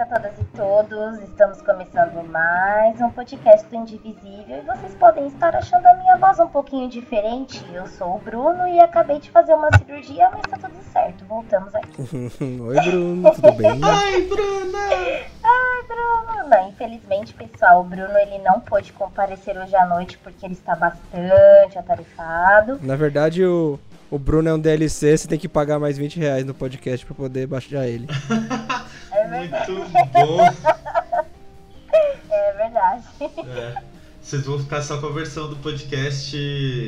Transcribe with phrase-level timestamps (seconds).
[0.00, 1.22] a todas e todos.
[1.28, 6.38] Estamos começando mais um podcast do Indivisível e vocês podem estar achando a minha voz
[6.40, 7.62] um pouquinho diferente.
[7.70, 11.22] Eu sou o Bruno e acabei de fazer uma cirurgia, mas tá tudo certo.
[11.26, 12.00] Voltamos aqui.
[12.40, 13.78] Oi, Bruno, tudo bem?
[13.84, 14.78] Ai, Bruna!
[15.44, 16.70] Ai, Bruno!
[16.70, 21.78] Infelizmente, pessoal, o Bruno ele não pôde comparecer hoje à noite porque ele está bastante
[21.78, 22.80] atarefado.
[22.82, 23.78] Na verdade, o,
[24.10, 27.14] o Bruno é um DLC, você tem que pagar mais 20 reais no podcast pra
[27.14, 28.08] poder baixar ele.
[29.30, 31.30] Muito bom.
[32.32, 33.04] É verdade.
[33.20, 33.82] É.
[34.20, 36.36] Vocês vão ficar só com a versão do podcast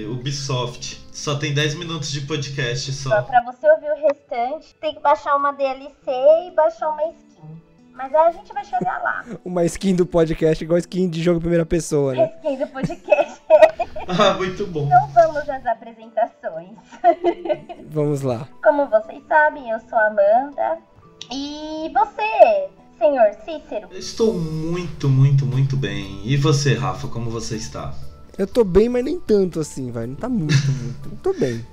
[0.09, 1.05] Ubisoft.
[1.13, 3.23] Só tem 10 minutos de podcast Só só.
[3.23, 6.11] pra você ouvir o restante, tem que baixar uma DLC
[6.47, 7.63] e baixar uma skin.
[7.95, 9.25] Mas aí a gente vai chegar lá.
[9.45, 12.33] Uma skin do podcast igual skin de jogo em primeira pessoa, né?
[12.43, 13.43] Skin do podcast.
[14.09, 14.87] Ah, muito bom.
[14.87, 16.79] Então vamos às apresentações.
[17.91, 18.49] Vamos lá.
[18.63, 20.79] Como vocês sabem, eu sou a Amanda.
[21.33, 23.89] E você, senhor Cícero?
[23.91, 26.21] Eu estou muito, muito, muito bem.
[26.25, 27.95] E você, Rafa, como você está?
[28.37, 30.07] Eu tô bem, mas nem tanto assim, vai.
[30.07, 31.09] Não tá muito, muito.
[31.11, 31.65] Eu tô bem.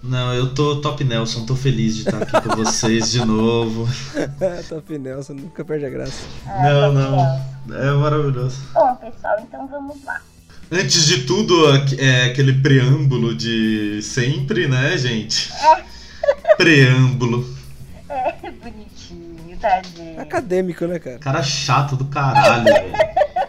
[0.00, 3.88] Não, eu tô top Nelson, tô feliz de estar aqui com vocês de novo.
[4.68, 6.22] Top Nelson, nunca perde a graça.
[6.46, 7.76] Ah, Não, não.
[7.76, 8.60] É maravilhoso.
[8.72, 10.22] Bom, pessoal, então vamos lá.
[10.70, 11.52] Antes de tudo,
[11.98, 15.50] é aquele preâmbulo de sempre, né, gente?
[16.56, 17.44] Preâmbulo.
[18.08, 18.88] É, bonitinho,
[19.58, 20.20] tadinho.
[20.20, 21.18] Acadêmico, né, cara?
[21.18, 22.64] Cara chato do caralho.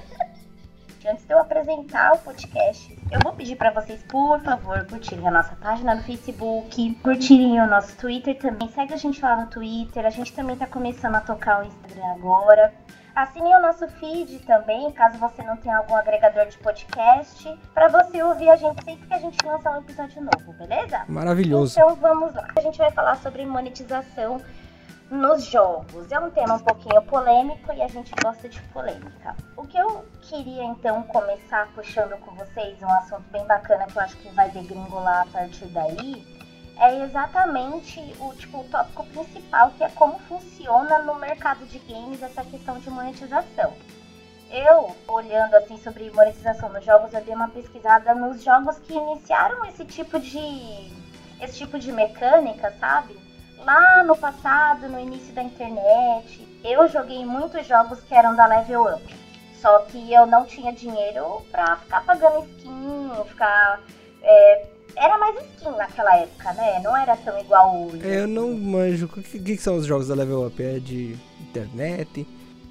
[1.09, 5.31] Antes de eu apresentar o podcast, eu vou pedir pra vocês, por favor, curtirem a
[5.31, 8.69] nossa página no Facebook, curtirem o nosso Twitter também.
[8.69, 10.05] Segue a gente lá no Twitter.
[10.05, 12.71] A gente também tá começando a tocar o Instagram agora.
[13.15, 18.21] Assinem o nosso feed também, caso você não tenha algum agregador de podcast, pra você
[18.21, 21.03] ouvir a gente sempre que a gente lançar um episódio novo, beleza?
[21.07, 21.73] Maravilhoso.
[21.73, 22.47] Então vamos lá.
[22.55, 24.39] A gente vai falar sobre monetização
[25.09, 26.11] nos jogos.
[26.11, 29.35] É um tema um pouquinho polêmico e a gente gosta de polêmica.
[29.57, 34.01] O que eu queria então começar puxando com vocês, um assunto bem bacana que eu
[34.01, 36.23] acho que vai degringolar a partir daí,
[36.77, 42.21] é exatamente o tipo o tópico principal, que é como funciona no mercado de games
[42.21, 43.73] essa questão de monetização.
[44.51, 49.65] Eu, olhando assim sobre monetização nos jogos, eu dei uma pesquisada nos jogos que iniciaram
[49.65, 50.97] esse tipo de
[51.41, 53.28] esse tipo de mecânica, sabe?
[53.65, 58.83] Lá no passado, no início da internet, eu joguei muitos jogos que eram da Level
[58.95, 59.15] Up.
[59.61, 63.81] Só que eu não tinha dinheiro pra ficar pagando skin, ficar.
[64.23, 64.65] é,
[64.95, 66.79] era mais skin naquela época, né?
[66.81, 68.07] Não era tão igual hoje.
[68.09, 69.05] É, eu não manjo.
[69.05, 70.63] O que, que são os jogos da Level Up?
[70.63, 72.25] É de internet?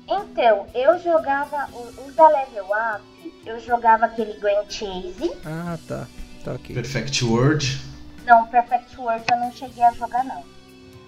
[0.08, 5.30] Então, eu jogava o- os da Level Up, eu jogava aquele Grand Chase.
[5.44, 6.06] Ah, tá.
[6.44, 6.74] Tá ok.
[6.74, 7.78] Perfect World.
[8.24, 10.42] Não, Perfect World eu não cheguei a jogar não.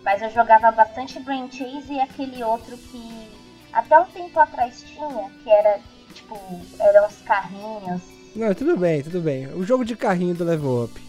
[0.05, 3.29] Mas eu jogava bastante Brain Chase e aquele outro que
[3.73, 5.79] até um tempo atrás tinha, que era
[6.15, 6.37] tipo,
[6.79, 8.03] eram uns carrinhos.
[8.35, 9.49] Não, tudo bem, tudo bem.
[9.55, 11.01] O jogo de carrinho do Level Up.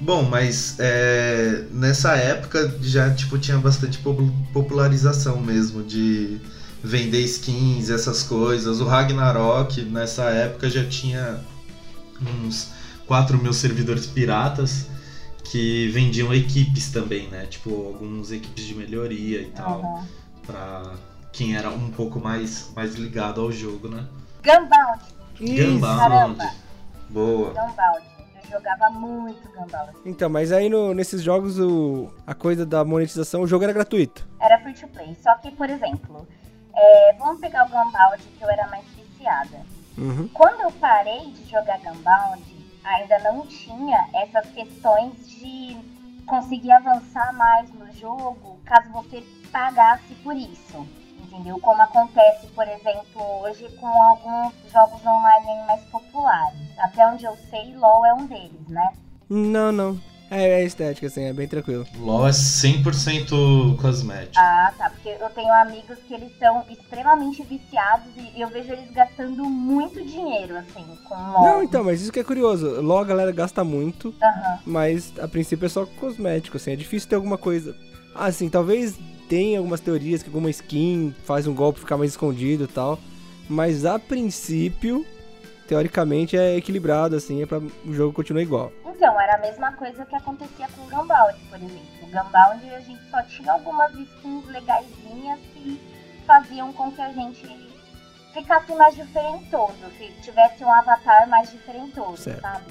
[0.00, 6.40] Bom, mas é, nessa época já tipo tinha bastante popu- popularização mesmo de
[6.82, 8.80] vender skins, essas coisas.
[8.80, 11.40] O Ragnarok nessa época já tinha
[12.44, 12.70] uns
[13.06, 14.86] 4 mil servidores piratas
[15.44, 17.46] que vendiam equipes também, né?
[17.46, 20.04] Tipo algumas equipes de melhoria e tal, Uhum.
[20.46, 20.94] pra
[21.32, 24.06] quem era um pouco mais mais ligado ao jogo, né?
[24.42, 25.02] Gunbound,
[25.40, 26.38] Gunbound.
[27.10, 27.48] Boa.
[27.50, 28.14] Gunbound.
[28.50, 29.92] Eu jogava muito Gunbound.
[30.04, 34.26] Então, mas aí no- nesses jogos o, a coisa da monetização, o jogo era gratuito.
[34.40, 35.16] Era free to play.
[35.22, 36.26] Só que, por exemplo,
[36.74, 39.60] é, vamos pegar o Gunbound que eu era mais viciada.
[39.96, 40.28] Uhum.
[40.32, 42.42] Quando eu parei de jogar Gunbound,
[42.84, 45.76] ainda não tinha essas questões de
[46.26, 50.86] conseguir avançar mais no jogo caso você pagasse por isso.
[51.20, 51.58] Entendeu?
[51.58, 56.58] Como acontece, por exemplo, hoje com alguns jogos online mais populares.
[56.78, 58.92] Até onde eu sei, LoL é um deles, né?
[59.28, 60.00] Não, não.
[60.34, 61.86] É, é estética, assim, é bem tranquilo.
[61.96, 64.36] LoL é 100% cosmético.
[64.36, 64.90] Ah, tá.
[64.90, 70.04] Porque eu tenho amigos que eles são extremamente viciados e eu vejo eles gastando muito
[70.04, 71.44] dinheiro, assim, com LoL.
[71.44, 72.80] Não, então, mas isso que é curioso.
[72.80, 74.58] LoL a galera gasta muito, Aham.
[74.66, 76.72] mas a princípio é só cosmético, assim.
[76.72, 77.76] É difícil ter alguma coisa.
[78.12, 78.98] Assim, talvez
[79.28, 82.98] tenha algumas teorias que alguma skin faz um golpe ficar mais escondido e tal.
[83.48, 85.06] Mas a princípio,
[85.68, 88.72] teoricamente, é equilibrado, assim, é pra o jogo continuar igual.
[88.94, 92.02] Então, era a mesma coisa que acontecia com o Gunbound, por exemplo.
[92.02, 97.44] O Gunbound a gente só tinha algumas skins legaisinhas que faziam com que a gente
[98.32, 99.74] ficasse mais diferentoso,
[100.22, 102.40] tivesse um avatar mais diferentoso, Certo.
[102.40, 102.64] sabe?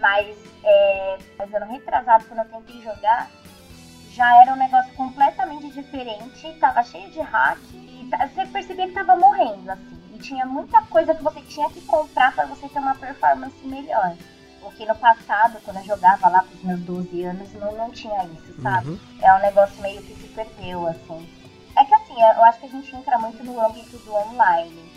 [0.00, 3.30] Mas, é, mas ano retrasado, quando eu tentei jogar,
[4.12, 9.16] já era um negócio completamente diferente, tava cheio de hack e você percebia que tava
[9.16, 10.00] morrendo, assim.
[10.14, 14.16] E tinha muita coisa que você tinha que comprar para você ter uma performance melhor.
[14.60, 18.24] Porque no passado, quando eu jogava lá com os meus 12 anos, não, não tinha
[18.24, 18.90] isso, sabe?
[18.90, 18.98] Uhum.
[19.20, 21.28] É um negócio meio que se perdeu, assim.
[21.76, 24.90] É que assim, eu acho que a gente entra muito no âmbito do online.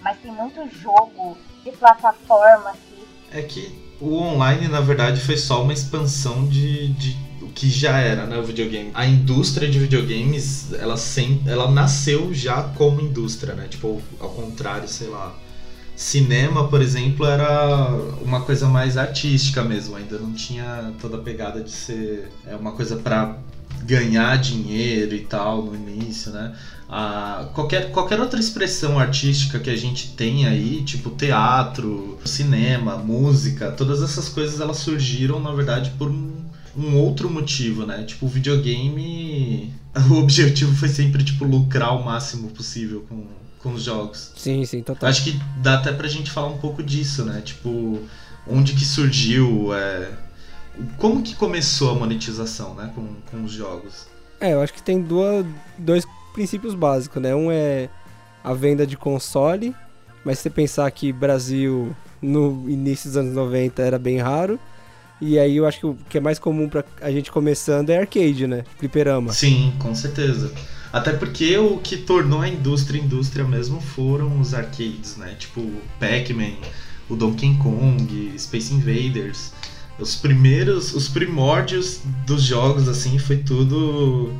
[0.00, 3.04] Mas tem muito jogo de plataforma que.
[3.30, 7.98] É que o online, na verdade, foi só uma expansão de, de o que já
[7.98, 8.90] era, né, o videogame.
[8.94, 13.68] A indústria de videogames, ela, sem, ela nasceu já como indústria, né?
[13.68, 15.34] Tipo, ao contrário, sei lá.
[15.96, 17.88] Cinema, por exemplo, era
[18.20, 22.72] uma coisa mais artística mesmo, ainda não tinha toda a pegada de ser é uma
[22.72, 23.38] coisa para
[23.84, 26.54] ganhar dinheiro e tal no início, né?
[27.54, 34.02] Qualquer, qualquer outra expressão artística que a gente tem aí, tipo teatro, cinema, música, todas
[34.02, 36.32] essas coisas elas surgiram, na verdade, por um,
[36.76, 38.04] um outro motivo, né?
[38.04, 39.72] Tipo, o videogame.
[40.10, 43.28] O objetivo foi sempre, tipo, lucrar o máximo possível com,
[43.64, 44.30] com os jogos.
[44.36, 45.08] Sim, sim, total.
[45.08, 47.40] Acho que dá até pra gente falar um pouco disso, né?
[47.40, 47.98] Tipo,
[48.46, 49.74] onde que surgiu.
[49.74, 50.10] É...
[50.98, 52.92] Como que começou a monetização, né?
[52.94, 54.06] Com, com os jogos.
[54.38, 55.46] É, eu acho que tem duas,
[55.78, 57.34] dois princípios básicos, né?
[57.34, 57.88] Um é
[58.42, 59.74] a venda de console,
[60.22, 64.60] mas se você pensar que Brasil no início dos anos 90 era bem raro.
[65.20, 67.98] E aí eu acho que o que é mais comum pra a gente começando é
[67.98, 68.64] arcade, né?
[68.76, 69.32] Fliperama.
[69.32, 70.52] Sim, com certeza.
[70.94, 75.34] Até porque o que tornou a indústria indústria mesmo foram os arcades, né?
[75.36, 75.60] Tipo
[75.98, 76.54] Pac-Man,
[77.10, 79.52] o Donkey Kong, Space Invaders.
[79.98, 84.32] Os primeiros, os primórdios dos jogos, assim, foi tudo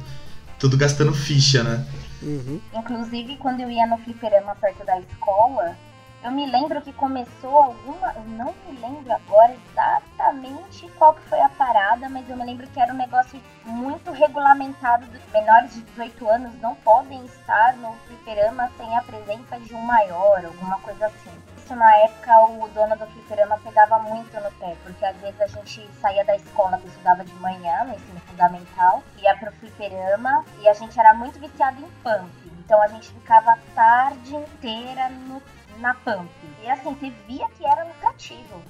[0.56, 1.84] tudo gastando ficha, né?
[2.22, 2.60] Uhum.
[2.72, 5.76] Inclusive, quando eu ia no fliperama perto da escola,
[6.24, 8.14] eu me lembro que começou alguma.
[8.14, 12.66] Eu não me lembro agora exatamente qual que foi a parada, mas eu me lembro
[12.68, 15.06] que era um negócio muito regulamentado.
[15.06, 19.82] Dos menores de 18 anos não podem estar no fliperama sem a presença de um
[19.82, 21.30] maior, alguma coisa assim.
[21.58, 25.46] Isso na época o dono do fliperama pegava muito no pé, porque às vezes a
[25.46, 30.68] gente saía da escola que estudava de manhã, no ensino fundamental, ia pro fliperama e
[30.68, 32.44] a gente era muito viciado em pump.
[32.64, 35.42] Então a gente ficava a tarde inteira no
[35.78, 36.30] na Pump.
[36.62, 38.62] E assim, você via que era lucrativo.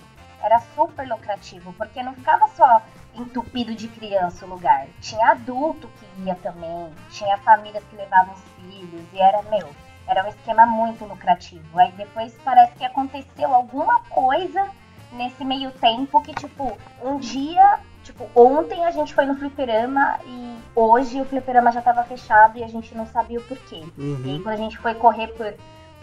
[0.42, 2.82] Era super lucrativo, porque não ficava só
[3.14, 4.86] entupido de criança o lugar.
[5.00, 9.70] Tinha adulto que ia também, tinha famílias que levavam os filhos, e era, meu,
[10.06, 11.78] era um esquema muito lucrativo.
[11.78, 14.68] Aí depois parece que aconteceu alguma coisa
[15.12, 20.58] nesse meio tempo que, tipo, um dia, tipo, ontem a gente foi no fliperama e
[20.74, 23.82] hoje o fliperama já tava fechado e a gente não sabia o porquê.
[23.96, 24.22] Uhum.
[24.24, 25.54] E aí quando a gente foi correr por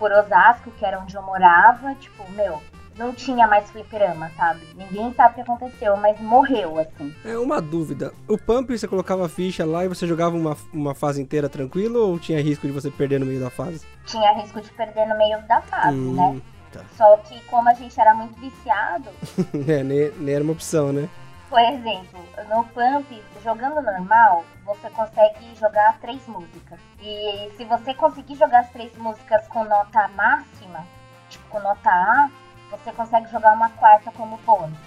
[0.02, 2.60] por Osasco, que era onde eu morava, tipo, meu,
[2.98, 4.62] não tinha mais fliperama, sabe?
[4.76, 7.14] Ninguém sabe o que aconteceu, mas morreu, assim.
[7.24, 8.12] É uma dúvida.
[8.28, 12.00] O Pump, você colocava a ficha lá e você jogava uma, uma fase inteira tranquilo
[12.00, 13.86] ou tinha risco de você perder no meio da fase?
[14.08, 16.42] Tinha risco de perder no meio da fase, hum, né?
[16.74, 16.82] Tá.
[16.98, 19.08] Só que como a gente era muito viciado...
[19.68, 21.08] é, nem, nem era uma opção, né?
[21.52, 26.80] Por exemplo, no Pump, jogando normal, você consegue jogar três músicas.
[26.98, 30.88] E se você conseguir jogar as três músicas com nota máxima,
[31.28, 32.30] tipo com nota A,
[32.70, 34.80] você consegue jogar uma quarta como bônus.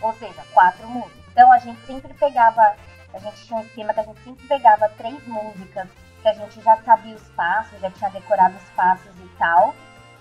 [0.00, 1.24] Ou seja, quatro músicas.
[1.32, 2.76] Então a gente sempre pegava,
[3.12, 5.88] a gente tinha um esquema que a gente sempre pegava três músicas
[6.22, 9.74] que a gente já sabia os passos, já tinha decorado os passos e tal.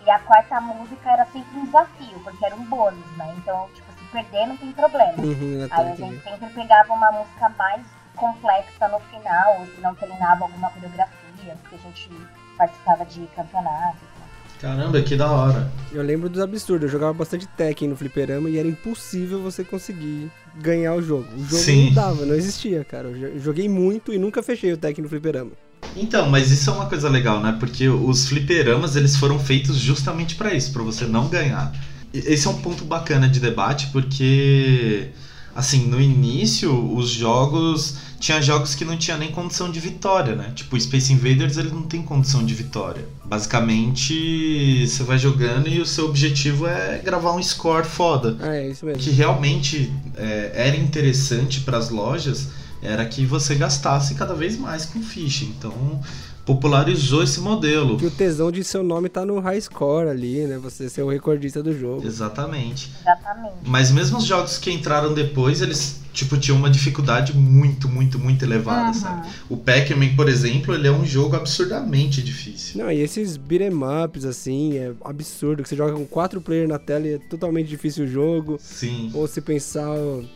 [0.03, 3.31] E a quarta música era sempre um desafio, porque era um bônus, né?
[3.37, 5.13] Então, tipo, perder não tem problema.
[5.17, 7.81] Uhum, Aí a gente sempre pegava uma música mais
[8.15, 12.09] complexa no final, ou se não treinava alguma coreografia, porque a gente
[12.57, 14.13] participava de campeonatos.
[14.61, 15.69] Caramba, que da hora.
[15.91, 20.31] Eu lembro dos absurdos, eu jogava bastante Tekken no fliperama e era impossível você conseguir
[20.55, 21.27] ganhar o jogo.
[21.35, 21.87] O jogo Sim.
[21.87, 23.09] não dava, não existia, cara.
[23.09, 25.51] Eu joguei muito e nunca fechei o Tekken no fliperama.
[25.97, 27.57] Então, mas isso é uma coisa legal, né?
[27.59, 31.73] Porque os fliperamas, eles foram feitos justamente para isso, para você não ganhar
[32.13, 35.09] esse é um ponto bacana de debate porque
[35.55, 40.53] assim, no início os jogos tinha jogos que não tinha nem condição de vitória, né?
[40.55, 43.05] Tipo, Space Invaders ele não tem condição de vitória.
[43.25, 48.37] Basicamente, você vai jogando e o seu objetivo é gravar um score foda.
[48.39, 49.01] É, é isso mesmo.
[49.01, 52.47] Que realmente é, era interessante para as lojas
[52.83, 55.45] era que você gastasse cada vez mais com ficha.
[55.45, 56.01] Então,
[56.45, 57.97] popularizou esse modelo.
[57.97, 60.57] Que o tesão de seu nome tá no high score ali, né?
[60.57, 62.05] Você ser o recordista do jogo.
[62.05, 62.91] Exatamente.
[63.01, 63.55] Exatamente.
[63.65, 68.45] Mas mesmo os jogos que entraram depois, eles tipo tinham uma dificuldade muito, muito, muito
[68.45, 68.93] elevada, uhum.
[68.93, 69.27] sabe?
[69.49, 72.83] O Pac-Man, por exemplo, ele é um jogo absurdamente difícil.
[72.83, 73.71] Não, e esses beat'em
[74.05, 77.67] ups assim, é absurdo que você joga com quatro players na tela e é totalmente
[77.67, 78.59] difícil o jogo.
[78.61, 79.09] Sim.
[79.13, 79.95] Ou se pensar,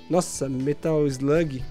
[0.09, 1.61] nossa, Metal Slug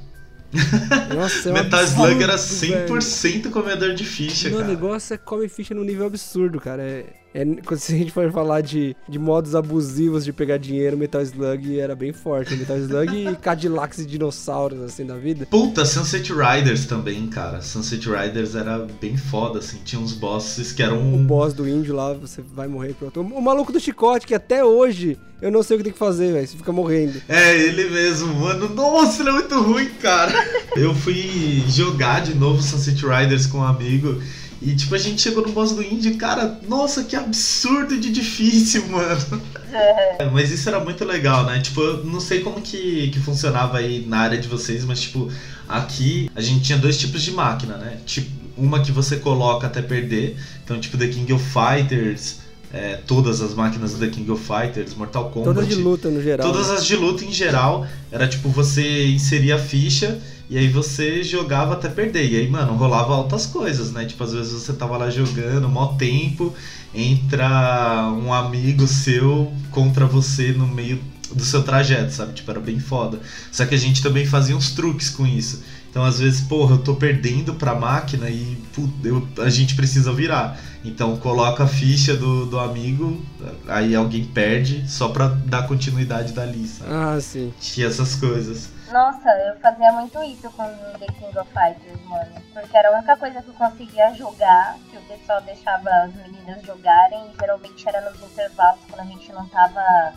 [1.15, 3.51] Nossa, é Metal absurdo, Slug era 100% velho.
[3.51, 4.69] comedor de ficha, Não, cara.
[4.69, 6.83] O negócio é come ficha num nível absurdo, cara.
[6.83, 11.21] É, é, se a gente for falar de, de modos abusivos de pegar dinheiro, Metal
[11.21, 12.57] Slug era bem forte.
[12.57, 15.45] Metal Slug e Cadillacs e dinossauros, assim, da vida.
[15.45, 17.61] Puta, Sunset Riders também, cara.
[17.61, 19.79] Sunset Riders era bem foda, assim.
[19.85, 21.15] Tinha uns bosses que eram...
[21.15, 23.21] O boss do índio lá, você vai morrer pronto.
[23.21, 26.33] O maluco do chicote, que até hoje eu não sei o que tem que fazer,
[26.33, 26.47] velho.
[26.47, 27.21] Você fica morrendo.
[27.29, 28.71] É, ele mesmo, mano.
[28.71, 30.33] Nossa, ele é muito ruim, cara.
[30.75, 34.19] eu fui jogar de novo Sunset Riders com um amigo.
[34.61, 38.87] E tipo, a gente chegou no boss do Indie, cara, nossa, que absurdo de difícil,
[38.89, 39.43] mano.
[39.73, 40.31] É.
[40.31, 41.61] Mas isso era muito legal, né?
[41.61, 45.31] Tipo, eu não sei como que, que funcionava aí na área de vocês, mas tipo,
[45.69, 47.99] aqui a gente tinha dois tipos de máquina, né?
[48.07, 50.37] Tipo, uma que você coloca até perder.
[50.65, 54.95] Então, tipo, The King of Fighters é, todas as máquinas do The King of Fighters,
[54.95, 55.55] Mortal Kombat.
[55.55, 56.53] Todas de luta no geral.
[56.53, 57.87] Todas as de luta em geral.
[58.11, 62.31] Era tipo você inseria a ficha e aí você jogava até perder.
[62.31, 64.05] E aí, mano, rolava altas coisas, né?
[64.05, 66.55] Tipo, às vezes você tava lá jogando, mó tempo,
[66.95, 71.01] entra um amigo seu contra você no meio
[71.33, 72.33] do seu trajeto, sabe?
[72.35, 73.21] Tipo, era bem foda.
[73.51, 75.63] Só que a gente também fazia uns truques com isso.
[75.91, 80.13] Então, às vezes, porra, eu tô perdendo pra máquina e pô, eu, a gente precisa
[80.13, 80.61] virar.
[80.85, 83.21] Então, coloca a ficha do, do amigo,
[83.67, 86.91] aí alguém perde só pra dar continuidade dali, sabe?
[86.93, 87.53] Ah, sim.
[87.61, 88.76] Tinha essas coisas.
[88.91, 90.65] Nossa, eu fazia muito isso com
[90.99, 92.35] The King of Fighters, mano.
[92.53, 96.63] Porque era a única coisa que eu conseguia jogar, que o pessoal deixava as meninas
[96.63, 100.15] jogarem, e geralmente era nos intervalos, quando a gente não tava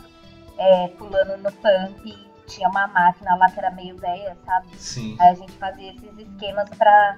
[0.58, 4.76] é, pulando no pump tinha uma máquina lá que era meio velha, sabe?
[4.76, 5.16] Sim.
[5.20, 7.16] Aí a gente fazia esses esquemas pra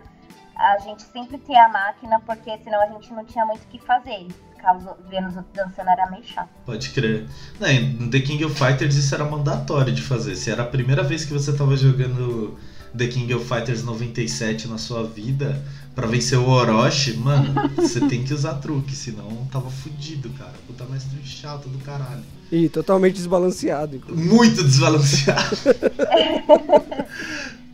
[0.57, 3.79] a gente sempre ter a máquina, porque senão a gente não tinha muito o que
[3.79, 4.27] fazer.
[4.55, 4.75] Ficar
[5.09, 6.49] vendo os outros dançando era meio chato.
[6.65, 7.27] Pode crer.
[7.59, 10.37] Não, no The King of Fighters isso era mandatório de fazer.
[10.37, 12.57] Se era a primeira vez que você tava jogando
[12.97, 15.61] The King of Fighters 97 na sua vida,
[15.95, 20.53] para vencer o Orochi, mano, você tem que usar truque, senão tava fudido, cara.
[20.67, 22.23] Puta mestre chato do caralho.
[22.51, 23.97] E totalmente desbalanceado.
[23.97, 24.29] Inclusive.
[24.29, 25.57] Muito desbalanceado.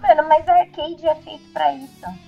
[0.00, 2.27] mano, mas arcade é feito pra isso.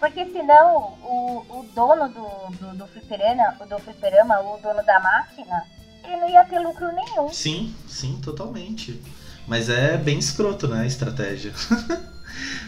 [0.00, 5.62] Porque senão o, o dono do, do, do, fliperama, do fliperama, o dono da máquina,
[6.02, 7.28] ele não ia ter lucro nenhum.
[7.28, 8.98] Sim, sim, totalmente.
[9.46, 11.52] Mas é bem escroto, né, a estratégia.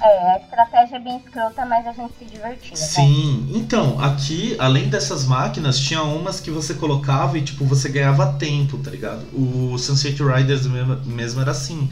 [0.02, 2.70] É, a estratégia é bem escrota, mas a gente se divertia.
[2.70, 2.76] Né?
[2.76, 3.58] Sim, né?
[3.58, 8.78] então, aqui, além dessas máquinas, tinha umas que você colocava e, tipo, você ganhava tempo,
[8.78, 9.24] tá ligado?
[9.32, 11.88] O Sunset Riders mesmo, mesmo era assim.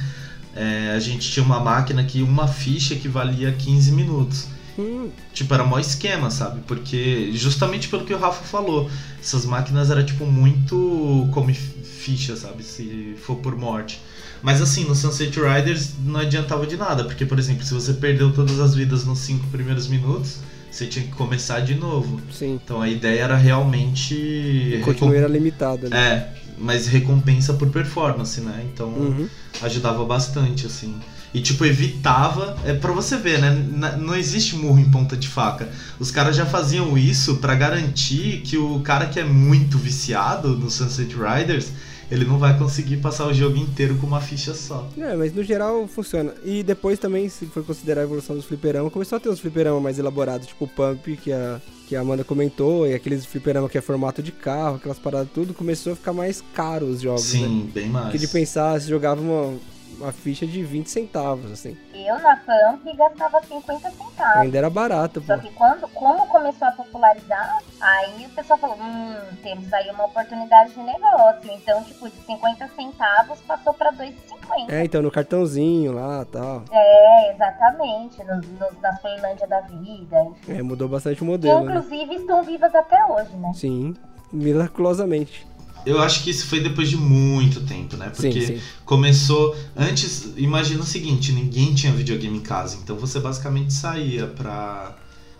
[0.55, 4.49] É, a gente tinha uma máquina que uma ficha equivalia a 15 minutos.
[4.79, 5.11] Hum.
[5.33, 6.61] Tipo, era mó esquema, sabe?
[6.67, 12.63] Porque, justamente pelo que o Rafa falou, essas máquinas eram, tipo, muito como ficha, sabe?
[12.63, 14.01] Se for por morte.
[14.43, 18.33] Mas assim, no Sunset Riders não adiantava de nada, porque, por exemplo, se você perdeu
[18.33, 20.39] todas as vidas nos cinco primeiros minutos,
[20.71, 22.21] você tinha que começar de novo.
[22.33, 22.59] Sim.
[22.63, 24.79] Então a ideia era realmente.
[24.81, 25.99] O continue era limitada, né?
[25.99, 28.67] É, mas recompensa por performance, né?
[28.73, 29.29] Então uhum.
[29.63, 30.99] ajudava bastante, assim.
[31.33, 32.57] E, tipo, evitava.
[32.65, 33.51] É pra você ver, né?
[33.99, 35.69] Não existe murro em ponta de faca.
[35.99, 40.71] Os caras já faziam isso para garantir que o cara que é muito viciado no
[40.71, 41.71] Sunset Riders
[42.11, 44.89] ele não vai conseguir passar o jogo inteiro com uma ficha só.
[44.99, 46.35] É, mas no geral funciona.
[46.45, 49.81] E depois também, se for considerar a evolução dos fliperamas, começou a ter uns fliperamas
[49.81, 53.79] mais elaborados, tipo o Pump, que a, que a Amanda comentou, e aqueles fliperamas que
[53.79, 57.67] é formato de carro, aquelas paradas tudo, começou a ficar mais caro os jogos, Sim,
[57.67, 57.71] né?
[57.73, 58.07] bem mais.
[58.07, 59.55] Porque de pensar, se jogava uma,
[59.99, 61.77] uma ficha de 20 centavos, assim.
[61.95, 64.43] Eu na Pump gastava 50 centavos.
[64.43, 65.27] Ainda era barato, pô.
[65.27, 70.05] Só que quando, como começou a popularizar, aí o pessoal falou, hum, temos aí uma
[70.07, 71.51] oportunidade de negócio.
[71.53, 74.71] Então, tipo, de 50 centavos passou pra 2,50.
[74.71, 76.65] É, então no cartãozinho lá tal.
[76.71, 78.23] É, exatamente.
[78.25, 80.23] No, no, nas Playlândia da vida.
[80.23, 80.59] Enfim.
[80.59, 81.61] É, mudou bastante o modelo.
[81.61, 82.15] Que inclusive né?
[82.15, 83.53] estão vivas até hoje, né?
[83.55, 83.95] Sim,
[84.33, 85.50] miraculosamente.
[85.87, 88.11] Eu acho que isso foi depois de muito tempo, né?
[88.11, 88.63] Porque sim, sim.
[88.85, 89.57] começou.
[89.77, 92.79] Antes, imagina o seguinte: ninguém tinha videogame em casa.
[92.83, 94.97] Então você basicamente saía pra,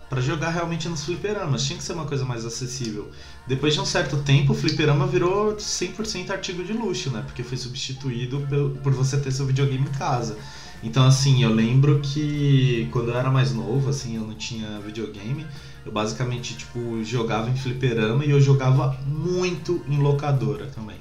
[0.09, 1.65] pra jogar realmente nos fliperamas.
[1.65, 3.11] Tinha que ser uma coisa mais acessível.
[3.47, 7.23] Depois de um certo tempo, o fliperama virou 100% artigo de luxo, né?
[7.25, 8.45] Porque foi substituído
[8.83, 10.37] por você ter seu videogame em casa.
[10.83, 15.45] Então, assim, eu lembro que quando eu era mais novo, assim, eu não tinha videogame.
[15.85, 20.99] Eu basicamente, tipo, jogava em fliperama e eu jogava muito em locadora também.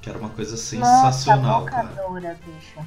[0.00, 2.38] Que era uma coisa sensacional, Nossa, locadora, cara.
[2.46, 2.86] bicho.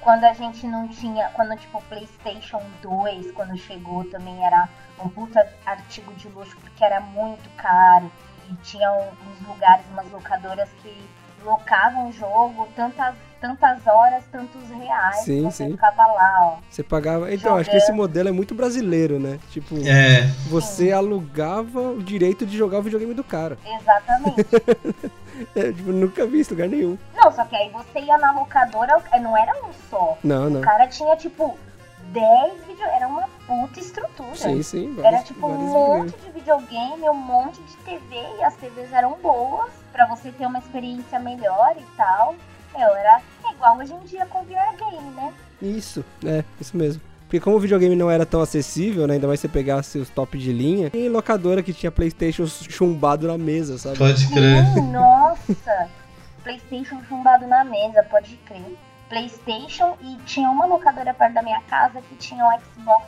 [0.00, 1.28] Quando a gente não tinha.
[1.30, 4.68] Quando, tipo, o PlayStation 2, quando chegou, também era
[5.02, 8.10] um puta artigo de luxo, porque era muito caro.
[8.50, 10.94] E tinha uns lugares, umas locadoras que
[11.42, 15.16] locavam o jogo, tantas tantas horas, tantos reais.
[15.16, 15.72] Sim, você sim.
[15.72, 16.56] ficava lá, ó.
[16.70, 17.30] Você pagava.
[17.34, 19.38] Então, acho que esse modelo é muito brasileiro, né?
[19.50, 23.58] Tipo, É, você alugava o direito de jogar o videogame do cara.
[23.78, 24.34] Exatamente.
[25.56, 26.96] É, tipo, nunca vi isso em lugar nenhum.
[27.16, 30.16] não, só que aí você ia na locadora, é, não era um só.
[30.22, 30.60] Não, O não.
[30.60, 31.58] cara tinha, tipo,
[32.12, 32.88] 10 vídeos.
[32.94, 34.36] Era uma puta estrutura.
[34.36, 34.92] Sim, sim.
[34.98, 36.14] Era vários- tipo um monte videogames.
[36.24, 40.60] de videogame, um monte de TV e as TVs eram boas pra você ter uma
[40.60, 42.36] experiência melhor e tal.
[42.76, 43.20] Meu, era
[43.52, 45.32] igual hoje em dia com VR game, né?
[45.62, 47.00] Isso, é, isso mesmo.
[47.34, 49.14] Porque como o videogame não era tão acessível, né?
[49.14, 53.38] Ainda mais você pegasse os top de linha, tem locadora que tinha Playstation chumbado na
[53.38, 53.98] mesa, sabe?
[53.98, 54.64] pode crer.
[54.74, 55.88] Sim, nossa!
[56.42, 58.76] Playstation chumbado na mesa, pode crer.
[59.08, 63.06] Playstation e tinha uma locadora perto da minha casa que tinha o Xbox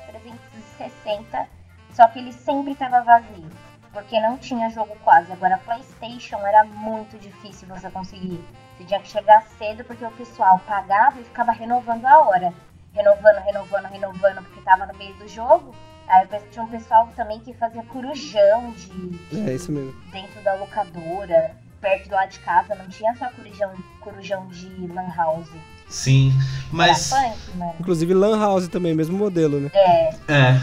[0.79, 1.47] 360,
[1.93, 3.51] só que ele sempre tava vazio.
[3.93, 5.33] Porque não tinha jogo quase.
[5.33, 8.43] Agora Playstation era muito difícil você conseguir.
[8.77, 12.53] Você tinha que chegar cedo porque o pessoal pagava e ficava renovando a hora.
[12.93, 15.75] Renovando, renovando, renovando, porque tava no meio do jogo.
[16.09, 19.93] Aí tinha um pessoal também que fazia corujão de, de É, isso mesmo.
[20.13, 25.51] dentro da locadora, perto lá de casa, não tinha só corujão, corujão de lan house.
[25.89, 26.33] Sim,
[26.71, 27.11] mas.
[27.11, 27.75] Punk, mano.
[27.81, 29.71] Inclusive Lan House também, mesmo modelo, né?
[29.75, 30.61] É, É.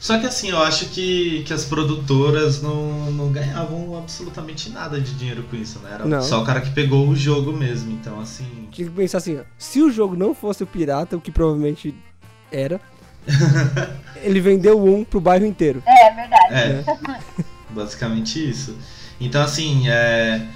[0.00, 5.12] Só que assim, eu acho que, que as produtoras não, não ganhavam absolutamente nada de
[5.14, 5.90] dinheiro com isso, né?
[5.94, 6.22] Era Não.
[6.22, 7.90] só o cara que pegou o jogo mesmo.
[7.90, 8.68] Então, assim.
[8.70, 11.94] Tinha que pensar assim, ó, se o jogo não fosse o pirata, o que provavelmente
[12.50, 12.80] era,
[14.22, 15.82] ele vendeu um pro bairro inteiro.
[15.86, 16.54] é verdade.
[16.54, 16.84] É.
[17.70, 18.76] Basicamente isso.
[19.20, 20.46] Então, assim, é.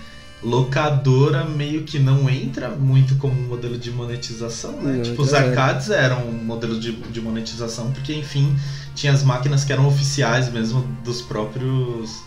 [0.42, 4.94] Locadora meio que não entra muito como um modelo de monetização, né?
[4.94, 5.38] Não, tipo, os é.
[5.38, 8.56] arcades eram um modelo de, de monetização, porque, enfim,
[8.94, 12.22] tinha as máquinas que eram oficiais mesmo dos próprios.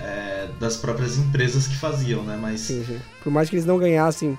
[0.00, 2.36] é, das próprias empresas que faziam, né?
[2.40, 2.60] Mas.
[2.60, 3.00] Sim, sim.
[3.22, 4.36] Por mais que eles não ganhassem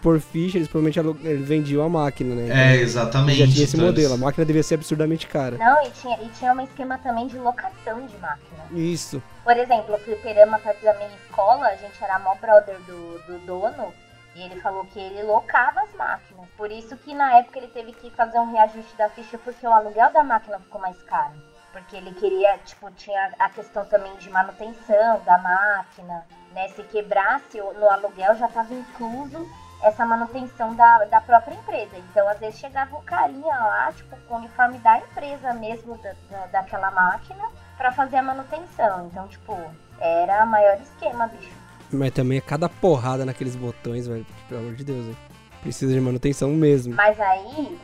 [0.00, 2.42] por ficha, eles provavelmente eles vendiam a máquina, né?
[2.48, 3.38] É, Então, exatamente.
[3.38, 4.14] Já tinha esse então modelo.
[4.14, 5.58] A máquina devia ser absurdamente cara.
[5.58, 8.64] Não, e tinha, e tinha um esquema também de locação de máquina.
[8.72, 9.20] Isso.
[9.46, 13.38] Por exemplo, o fliperama perto da minha escola, a gente era mó brother do, do
[13.46, 13.94] dono,
[14.34, 16.48] e ele falou que ele locava as máquinas.
[16.56, 19.72] Por isso que na época ele teve que fazer um reajuste da ficha, porque o
[19.72, 21.32] aluguel da máquina ficou mais caro.
[21.70, 26.66] Porque ele queria, tipo, tinha a questão também de manutenção da máquina, né?
[26.70, 29.48] Se quebrasse o- no aluguel já estava incluso
[29.80, 31.96] essa manutenção da, da própria empresa.
[31.96, 36.14] Então, às vezes chegava um carinha lá, tipo, com o uniforme da empresa mesmo, da,
[36.30, 39.06] da- daquela máquina, pra fazer a manutenção.
[39.06, 39.58] Então, tipo,
[40.00, 41.50] era o maior esquema, bicho.
[41.92, 44.26] Mas também é cada porrada naqueles botões, velho.
[44.48, 45.16] Pelo amor de Deus, velho.
[45.62, 46.94] Precisa de manutenção mesmo.
[46.94, 47.78] Mas aí,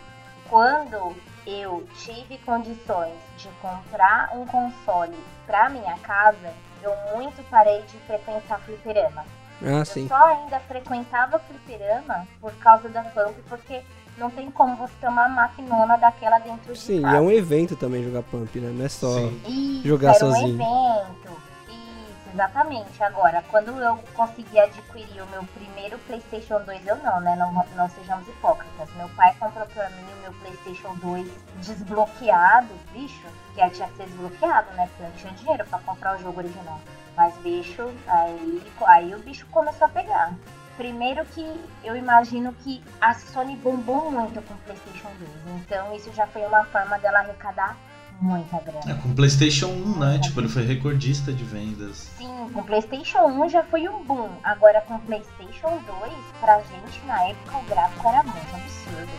[0.49, 1.15] quando
[1.47, 6.53] eu tive condições de comprar um console pra minha casa,
[6.83, 9.25] eu muito parei de frequentar fliperama.
[9.63, 10.09] Ah, Eu sim.
[10.09, 13.83] só ainda frequentava fliperama por causa da Pump, porque
[14.19, 17.17] não tem como você ter uma maquinona daquela dentro de Sim, e casa.
[17.17, 18.71] é um evento também jogar Pump, né?
[18.75, 19.13] Não é só.
[19.15, 19.41] Sim.
[19.47, 20.63] Isso, jogar era sozinho.
[20.63, 21.43] um evento.
[21.69, 23.03] Isso, exatamente.
[23.03, 27.37] Agora, quando eu consegui adquirir o meu primeiro PlayStation 2, eu não, né?
[27.37, 28.89] Não, não sejamos hipócritas.
[28.97, 31.29] Meu pai comprou pra mim o meu PlayStation 2
[31.61, 34.87] desbloqueado, bicho, que aí tinha que ser desbloqueado, né?
[34.89, 36.81] Porque eu não tinha dinheiro pra comprar o jogo original.
[37.17, 40.33] Mas, bicho, aí, aí o bicho começou a pegar.
[40.77, 41.47] Primeiro que
[41.85, 45.09] eu imagino que a Sony bombou muito com o PlayStation
[45.47, 45.61] 2.
[45.61, 47.77] Então isso já foi uma forma dela arrecadar
[48.23, 48.81] muita grana.
[48.91, 50.19] É, com o PlayStation 1, né?
[50.21, 52.11] Tipo, ele foi recordista de vendas.
[52.17, 54.31] Sim, com o PlayStation 1 já foi um boom.
[54.45, 59.13] Agora com o PlayStation 2, pra gente na época o gráfico era muito absurdo.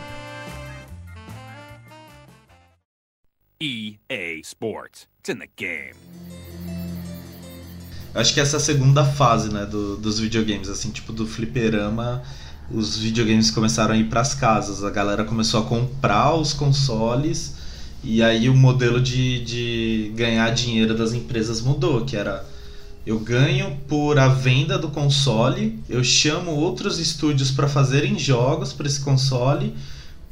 [3.60, 5.08] EA Sports.
[5.20, 5.94] It's in the game.
[8.14, 12.22] Acho que essa é a segunda fase, né, do- dos videogames, assim, tipo, do fliperama,
[12.70, 17.54] os videogames começaram a ir pras casas, a galera começou a comprar os consoles,
[18.02, 22.44] e aí o modelo de, de ganhar dinheiro das empresas mudou, que era
[23.06, 28.86] eu ganho por a venda do console, eu chamo outros estúdios para fazerem jogos para
[28.86, 29.74] esse console,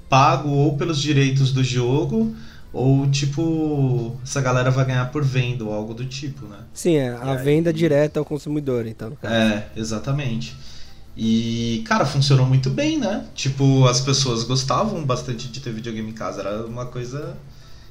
[0.08, 2.34] pago ou pelos direitos do jogo,
[2.72, 6.58] ou tipo, essa galera vai ganhar por venda ou algo do tipo, né?
[6.72, 9.12] Sim, é a aí- venda direta ao consumidor, então.
[9.22, 10.56] É, exatamente.
[11.14, 13.26] E, cara, funcionou muito bem, né?
[13.34, 16.40] Tipo, as pessoas gostavam bastante de ter videogame em casa.
[16.40, 17.36] Era uma coisa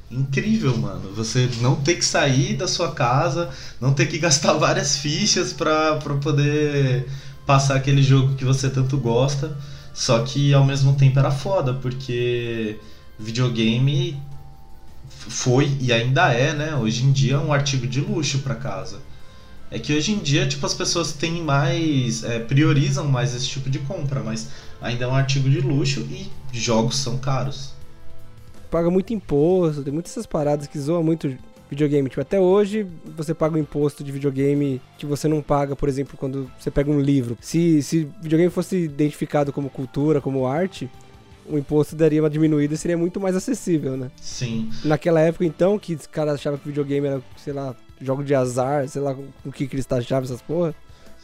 [0.09, 1.11] incrível, mano.
[1.15, 5.97] Você não ter que sair da sua casa, não ter que gastar várias fichas pra,
[5.97, 7.05] pra poder
[7.45, 9.55] passar aquele jogo que você tanto gosta.
[9.93, 12.79] Só que ao mesmo tempo era foda, porque
[13.19, 14.17] videogame
[15.29, 16.75] foi e ainda é, né?
[16.75, 18.99] Hoje em dia um artigo de luxo pra casa.
[19.69, 22.23] É que hoje em dia, tipo, as pessoas têm mais.
[22.23, 24.49] É, priorizam mais esse tipo de compra, mas
[24.81, 27.73] ainda é um artigo de luxo e jogos são caros.
[28.69, 31.37] Paga muito imposto, tem muitas essas paradas que zoam muito
[31.69, 32.09] videogame.
[32.09, 36.17] Tipo, até hoje você paga o imposto de videogame que você não paga, por exemplo,
[36.17, 37.37] quando você pega um livro.
[37.39, 40.89] Se, se videogame fosse identificado como cultura, como arte,
[41.51, 44.09] o imposto daria uma diminuída e seria muito mais acessível, né?
[44.21, 44.69] Sim.
[44.83, 48.87] Naquela época, então, que os caras achavam que videogame era, sei lá, jogo de azar,
[48.87, 50.73] sei lá o que, que eles achavam essas porra.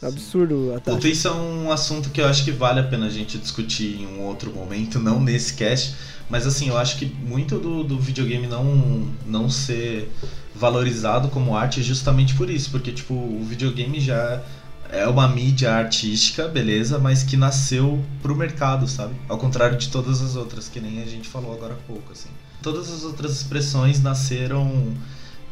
[0.00, 1.08] É absurdo a taxa.
[1.08, 4.06] Isso é um assunto que eu acho que vale a pena a gente discutir em
[4.06, 5.96] um outro momento, não nesse cast.
[6.30, 10.08] Mas assim, eu acho que muito do, do videogame não, não ser
[10.54, 12.70] valorizado como arte é justamente por isso.
[12.70, 14.40] Porque, tipo, o videogame já
[14.90, 19.14] é uma mídia artística, beleza, mas que nasceu pro mercado, sabe?
[19.28, 22.30] Ao contrário de todas as outras, que nem a gente falou agora há pouco, assim.
[22.62, 24.94] Todas as outras expressões nasceram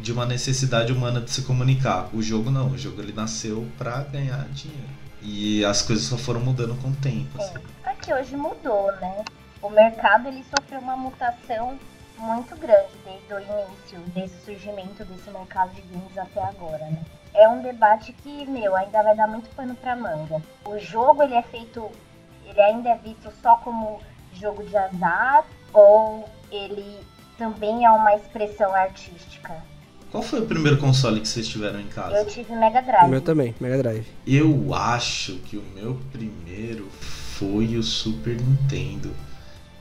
[0.00, 2.08] de uma necessidade humana de se comunicar.
[2.12, 4.88] O jogo não, o jogo ele nasceu pra ganhar dinheiro.
[5.22, 7.54] E as coisas só foram mudando com o tempo, assim.
[7.84, 9.24] É que hoje mudou, né?
[9.62, 11.78] O mercado ele sofreu uma mutação
[12.18, 17.02] muito grande desde o início, desde o surgimento desse mercado de games até agora, né?
[17.36, 20.42] É um debate que, meu, ainda vai dar muito pano pra manga.
[20.64, 21.90] O jogo ele é feito,
[22.46, 24.00] ele ainda é visto só como
[24.32, 26.98] jogo de azar ou ele
[27.36, 29.54] também é uma expressão artística?
[30.10, 32.16] Qual foi o primeiro console que vocês tiveram em casa?
[32.16, 33.06] Eu tive Mega Drive.
[33.06, 34.06] O meu também, Mega Drive.
[34.26, 39.14] Eu acho que o meu primeiro foi o Super Nintendo.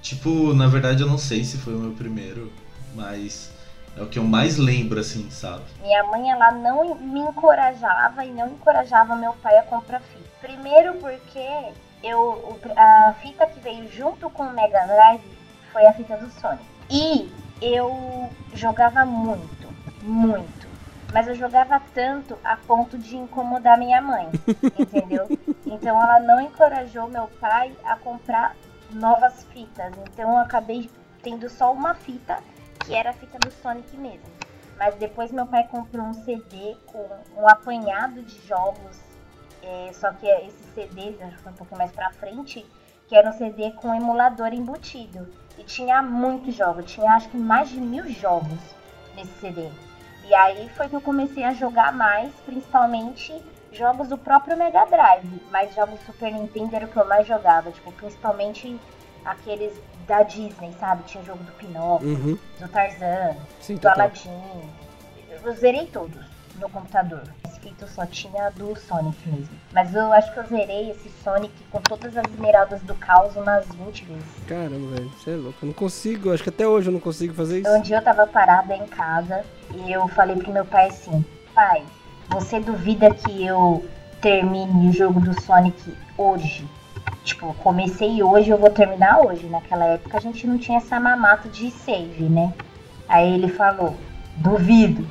[0.02, 2.52] Tipo, na verdade eu não sei se foi o meu primeiro,
[2.94, 3.50] mas
[3.96, 5.64] é o que eu mais lembro, assim, sabe?
[5.82, 10.26] Minha mãe, ela não me encorajava e não encorajava meu pai a comprar fita.
[10.42, 15.22] Primeiro porque eu, a fita que veio junto com o Mega Drive
[15.72, 16.64] foi a fita do Sonic.
[16.90, 17.32] E
[17.62, 19.68] eu jogava muito,
[20.04, 20.66] muito.
[21.14, 24.28] Mas eu jogava tanto a ponto de incomodar minha mãe,
[24.78, 25.28] entendeu?
[25.66, 28.56] Então ela não encorajou meu pai a comprar
[28.92, 29.94] novas fitas.
[30.12, 30.90] Então eu acabei
[31.24, 32.38] tendo só uma fita,
[32.86, 34.26] que era a fita do Sonic mesmo.
[34.78, 39.00] Mas depois meu pai comprou um CD com um apanhado de jogos.
[39.64, 42.66] é, só que esse CD, já foi um pouco mais pra frente,
[43.08, 45.28] que era um CD com emulador embutido.
[45.58, 48.60] E tinha muitos jogos, tinha acho que mais de mil jogos
[49.16, 49.70] nesse CD.
[50.28, 53.34] E aí foi que eu comecei a jogar mais, principalmente
[53.72, 55.42] jogos do próprio Mega Drive.
[55.52, 58.80] Mas jogos Super Nintendo era o que eu mais jogava, tipo, principalmente
[59.24, 61.04] aqueles da Disney, sabe?
[61.06, 62.38] Tinha jogo do Pinóquio, Uhum.
[62.60, 64.00] do Tarzan, Sim, do total.
[64.02, 64.30] Aladdin.
[65.44, 66.24] Eu zerei todos
[66.60, 67.24] no computador.
[67.48, 69.50] Esse feito só tinha do Sonic mesmo.
[69.74, 73.66] Mas eu acho que eu zerei esse Sonic com todas as esmeraldas do caos umas
[73.68, 74.24] 20 vezes.
[74.48, 75.58] Caramba, velho, você é louco.
[75.62, 77.70] Eu não consigo, acho que até hoje eu não consigo fazer isso.
[77.70, 81.84] Um dia eu tava parada em casa e eu falei pro meu pai assim: Pai,
[82.30, 83.86] você duvida que eu
[84.22, 86.68] termine o jogo do Sonic hoje?
[87.26, 89.48] Tipo, comecei hoje, eu vou terminar hoje.
[89.48, 92.54] Naquela época a gente não tinha essa mamata de save, né?
[93.10, 93.96] Aí ele falou:
[94.38, 95.06] Duvido.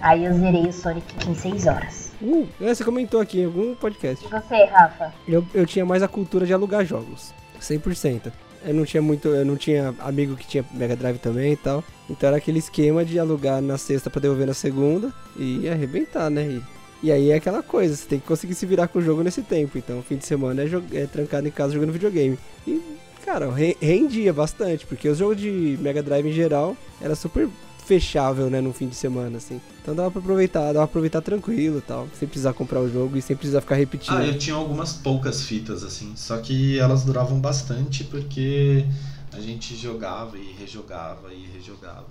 [0.00, 2.12] Aí eu zerei o Sonic em 6 horas.
[2.20, 4.24] Uh, é, você comentou aqui em algum podcast.
[4.24, 5.12] E você, Rafa?
[5.26, 7.32] Eu, eu tinha mais a cultura de alugar jogos.
[7.60, 8.32] 100%.
[8.64, 9.28] Eu não tinha muito.
[9.28, 11.84] Eu não tinha amigo que tinha Mega Drive também e tal.
[12.10, 16.42] Então era aquele esquema de alugar na sexta pra devolver na segunda e arrebentar, né?
[16.42, 16.62] E,
[17.02, 19.42] e aí é aquela coisa, você tem que conseguir se virar com o jogo nesse
[19.42, 19.78] tempo.
[19.78, 20.68] Então fim de semana é,
[21.02, 22.38] é trancado em casa jogando videogame.
[22.66, 22.80] E,
[23.24, 27.48] cara, re- rendia bastante, porque os jogos de Mega Drive em geral era super
[27.86, 29.60] fechável, né, no fim de semana, assim.
[29.82, 33.22] Então dava pra aproveitar, dava pra aproveitar tranquilo tal, sem precisar comprar o jogo e
[33.22, 34.16] sem precisar ficar repetindo.
[34.18, 38.84] Ah, eu tinha algumas poucas fitas, assim, só que elas duravam bastante porque
[39.32, 42.06] a gente jogava e rejogava e rejogava.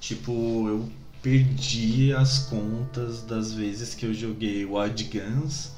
[0.00, 0.88] Tipo, eu
[1.26, 5.72] perdi as contas das vezes que eu joguei Wild Guns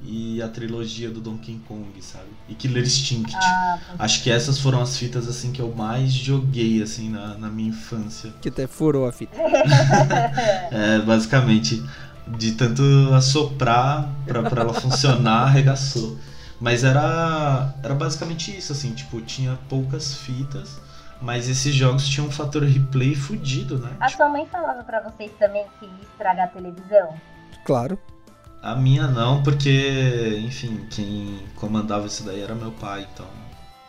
[0.00, 2.28] e a trilogia do Donkey Kong, sabe?
[2.48, 3.34] E Killer Instinct.
[3.34, 7.48] Ah, Acho que essas foram as fitas, assim, que eu mais joguei, assim, na, na
[7.48, 8.32] minha infância.
[8.40, 9.36] Que até furou a fita.
[10.70, 11.82] É, basicamente,
[12.38, 16.16] de tanto assoprar pra, pra ela funcionar, arregaçou.
[16.60, 20.80] Mas era, era basicamente isso, assim, tipo, tinha poucas fitas,
[21.22, 23.90] mas esses jogos tinham um fator replay fudido, né?
[24.00, 27.14] a sua mãe falava pra vocês também que ia estragar a televisão?
[27.64, 27.98] Claro.
[28.62, 33.26] a minha não, porque, enfim, quem comandava isso daí era meu pai, então.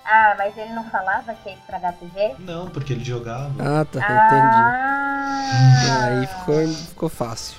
[0.05, 2.35] Ah, mas ele não falava que ia estragar a TV?
[2.39, 3.51] Não, porque ele jogava.
[3.59, 4.63] Ah, tá, entendi.
[4.63, 7.55] Ah, Aí ficou, ficou fácil.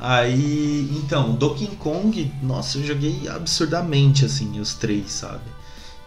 [0.00, 5.42] Aí, então, Donkey Kong, nossa, eu joguei absurdamente, assim, os três, sabe?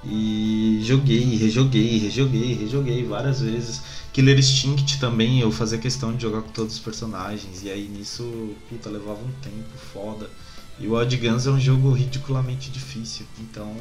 [0.08, 3.82] E joguei, rejoguei, rejoguei, rejoguei várias vezes.
[4.14, 7.64] Killer Instinct também, eu fazia questão de jogar com todos os personagens.
[7.64, 10.30] E aí nisso, puta, levava um tempo foda.
[10.80, 13.26] E o Odd Guns é um jogo ridiculamente difícil.
[13.40, 13.76] Então.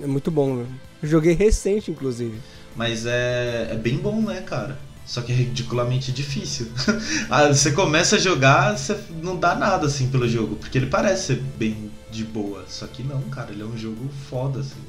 [0.00, 0.66] É muito bom, meu.
[1.02, 2.38] Eu joguei recente, inclusive.
[2.74, 4.78] Mas é, é bem bom, né, cara?
[5.04, 6.68] Só que é ridiculamente difícil.
[7.28, 11.26] ah, você começa a jogar, você não dá nada assim pelo jogo, porque ele parece
[11.26, 12.64] ser bem de boa.
[12.68, 14.80] Só que não, cara, ele é um jogo foda, assim.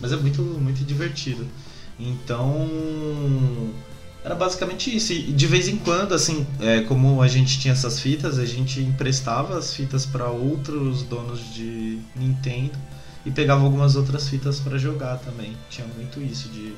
[0.00, 1.46] Mas é muito, muito divertido.
[1.98, 2.68] Então.
[4.24, 5.12] Era basicamente isso.
[5.12, 8.80] E de vez em quando, assim, é, como a gente tinha essas fitas, a gente
[8.80, 12.78] emprestava as fitas para outros donos de Nintendo
[13.26, 15.54] e pegava algumas outras fitas para jogar também.
[15.68, 16.74] Tinha muito isso de,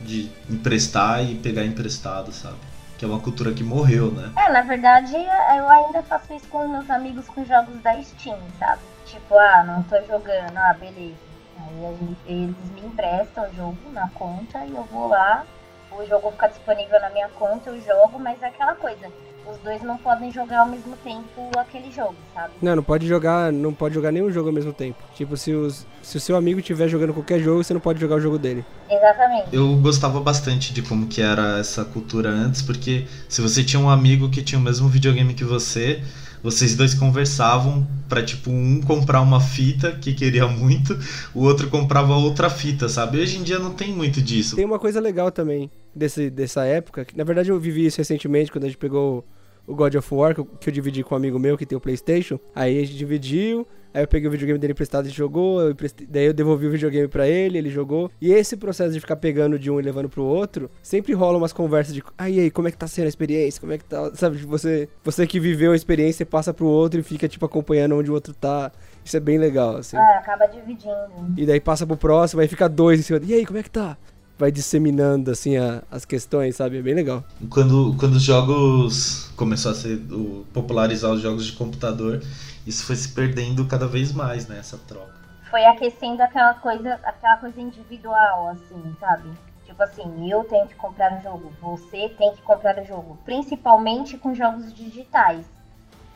[0.00, 2.56] de emprestar e pegar emprestado, sabe?
[2.96, 4.32] Que é uma cultura que morreu, né?
[4.34, 8.80] É, na verdade, eu ainda faço isso com meus amigos com jogos da Steam, sabe?
[9.04, 11.27] Tipo, ah, não tô jogando, ah, beleza.
[11.58, 15.44] Aí eles me emprestam o jogo na conta e eu vou lá
[15.90, 19.08] o jogo ficar disponível na minha conta, eu jogo, mas é aquela coisa.
[19.50, 22.52] Os dois não podem jogar ao mesmo tempo aquele jogo, sabe?
[22.60, 24.98] Não, não pode jogar, não pode jogar nenhum jogo ao mesmo tempo.
[25.14, 28.16] Tipo, se, os, se o seu amigo estiver jogando qualquer jogo, você não pode jogar
[28.16, 28.62] o jogo dele.
[28.90, 29.48] Exatamente.
[29.50, 33.88] Eu gostava bastante de como que era essa cultura antes, porque se você tinha um
[33.88, 36.04] amigo que tinha o mesmo videogame que você,
[36.42, 40.98] vocês dois conversavam para tipo um comprar uma fita que queria muito,
[41.34, 43.18] o outro comprava outra fita, sabe?
[43.18, 44.56] Hoje em dia não tem muito disso.
[44.56, 48.50] Tem uma coisa legal também desse, dessa época, que na verdade eu vivi isso recentemente
[48.50, 49.24] quando a gente pegou
[49.68, 51.76] o God of War, que eu, que eu dividi com um amigo meu que tem
[51.76, 52.40] o PlayStation.
[52.54, 56.06] Aí a gente dividiu, Aí eu peguei o videogame dele emprestado e jogou, eu emprestei,
[56.06, 58.10] daí eu devolvi o videogame para ele, ele jogou.
[58.20, 61.52] E esse processo de ficar pegando de um e levando pro outro, sempre rola umas
[61.52, 63.60] conversas de, aí aí, como é que tá sendo a experiência?
[63.60, 67.02] Como é que tá, sabe, você, você que viveu a experiência passa pro outro e
[67.02, 68.70] fica tipo acompanhando onde o outro tá.
[69.04, 69.96] Isso é bem legal, assim.
[69.96, 71.34] É, acaba dividindo.
[71.36, 73.20] E daí passa pro próximo, aí fica dois em cima.
[73.24, 73.96] E aí, como é que tá?
[74.38, 76.78] Vai disseminando assim a, as questões, sabe?
[76.78, 77.24] É bem legal.
[77.50, 82.22] Quando, quando os jogos começou a ser o, popularizar os jogos de computador,
[82.66, 85.18] isso foi se perdendo cada vez mais, né, essa troca.
[85.50, 89.30] Foi aquecendo aquela coisa, aquela coisa individual, assim, sabe?
[89.64, 93.18] Tipo assim, eu tenho que comprar um jogo, você tem que comprar o um jogo,
[93.24, 95.44] principalmente com jogos digitais.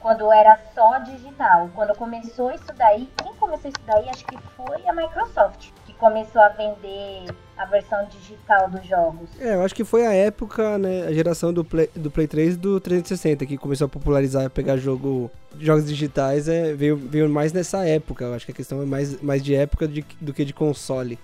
[0.00, 4.86] Quando era só digital, quando começou isso daí, quem começou isso daí acho que foi
[4.86, 5.70] a Microsoft
[6.02, 9.30] começou a vender a versão digital dos jogos.
[9.38, 12.54] É, eu acho que foi a época, né, a geração do Play, do Play 3
[12.54, 17.52] e do 360 que começou a popularizar, pegar jogo, jogos digitais, é, veio, veio mais
[17.52, 18.24] nessa época.
[18.24, 21.16] Eu acho que a questão é mais, mais de época de, do que de console.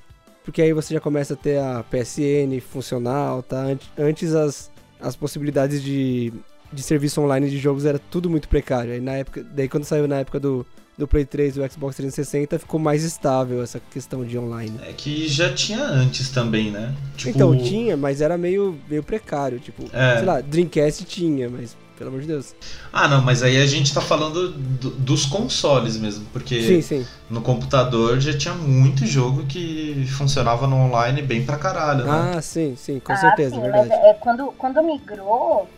[0.44, 3.66] Porque aí você já começa a ter a PSN funcional, tá?
[3.98, 6.32] Antes as, as possibilidades de,
[6.72, 8.92] de serviço online de jogos era tudo muito precário.
[8.92, 10.64] Aí na época, daí quando saiu na época do
[10.98, 14.78] do Play 3 e do Xbox 360 ficou mais estável essa questão de online.
[14.82, 16.92] É que já tinha antes também, né?
[17.16, 17.30] Tipo...
[17.30, 19.60] Então, tinha, mas era meio, meio precário.
[19.60, 20.16] Tipo, é.
[20.16, 22.54] sei lá, Dreamcast tinha, mas pelo amor de Deus.
[22.92, 27.06] Ah, não, mas aí a gente tá falando do, dos consoles mesmo, porque sim, sim.
[27.28, 32.34] no computador já tinha muito jogo que funcionava no online bem pra caralho, né?
[32.36, 33.88] Ah, sim, sim, com ah, certeza, sim, verdade.
[33.88, 35.68] Mas é, quando, quando migrou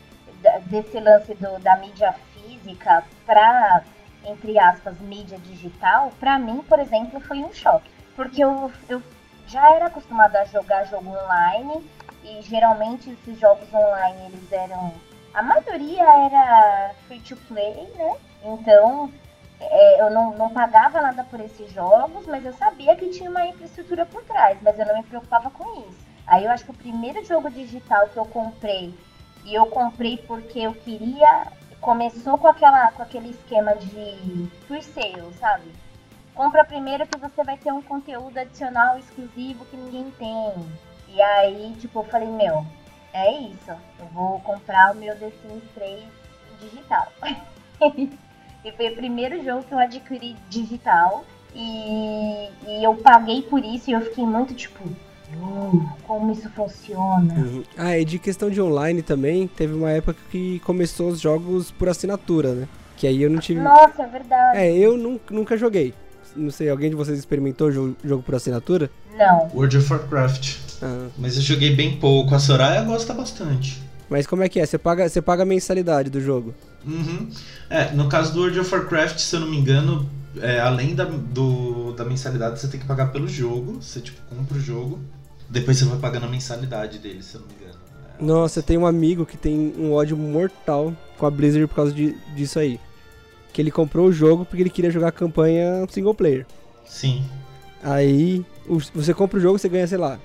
[0.67, 3.83] desse lance do, da mídia física pra
[4.25, 7.91] entre aspas, mídia digital, para mim, por exemplo, foi um choque.
[8.15, 9.03] Porque eu, eu
[9.47, 11.89] já era acostumada a jogar jogo online
[12.23, 14.93] e geralmente esses jogos online eles eram.
[15.33, 18.17] A maioria era free to play, né?
[18.45, 19.11] Então
[19.61, 23.47] é, eu não, não pagava nada por esses jogos, mas eu sabia que tinha uma
[23.47, 26.01] infraestrutura por trás, mas eu não me preocupava com isso.
[26.27, 28.95] Aí eu acho que o primeiro jogo digital que eu comprei,
[29.45, 31.47] e eu comprei porque eu queria
[31.81, 35.65] começou com, aquela, com aquele esquema de free sale, sabe?
[36.35, 40.55] Compra primeiro que você vai ter um conteúdo adicional exclusivo que ninguém tem.
[41.09, 42.65] E aí, tipo, eu falei, meu,
[43.13, 43.71] é isso.
[43.99, 46.05] Eu vou comprar o meu The Sims 3
[46.61, 47.13] digital.
[48.65, 51.25] e foi o primeiro jogo que eu adquiri digital.
[51.55, 54.85] E, e eu paguei por isso e eu fiquei muito, tipo,
[56.07, 57.35] como isso funciona.
[57.35, 57.63] Uhum.
[57.77, 61.89] Ah, e de questão de online também, teve uma época que começou os jogos por
[61.89, 62.69] assinatura, né?
[62.97, 63.61] Que aí eu não tive.
[63.61, 64.59] Nossa, é verdade.
[64.59, 65.95] É, eu nunca, nunca joguei.
[66.37, 68.91] Não sei, alguém de vocês experimentou jogo, jogo por assinatura?
[69.17, 69.51] Não.
[69.55, 70.57] World of Warcraft.
[70.83, 71.09] Ah.
[71.19, 72.35] Mas eu joguei bem pouco.
[72.35, 73.83] A Soraya gosta bastante.
[74.09, 74.67] Mas como é que é?
[74.67, 76.55] Você paga, você paga a mensalidade do jogo?
[76.85, 77.31] Uhum.
[77.69, 80.09] É, no caso do World of Warcraft, se eu não me engano,
[80.41, 83.81] é, além da, do, da mensalidade, você tem que pagar pelo jogo.
[83.81, 84.99] Você tipo compra o jogo.
[85.51, 87.79] Depois você vai pagando a mensalidade dele, se eu não me engano.
[88.19, 88.25] É.
[88.25, 92.17] Nossa, tem um amigo que tem um ódio mortal com a Blizzard por causa de,
[92.37, 92.79] disso aí.
[93.53, 96.47] Que ele comprou o jogo porque ele queria jogar a campanha single player.
[96.87, 97.25] Sim.
[97.83, 98.45] Aí
[98.95, 100.21] você compra o jogo, você ganha, sei lá,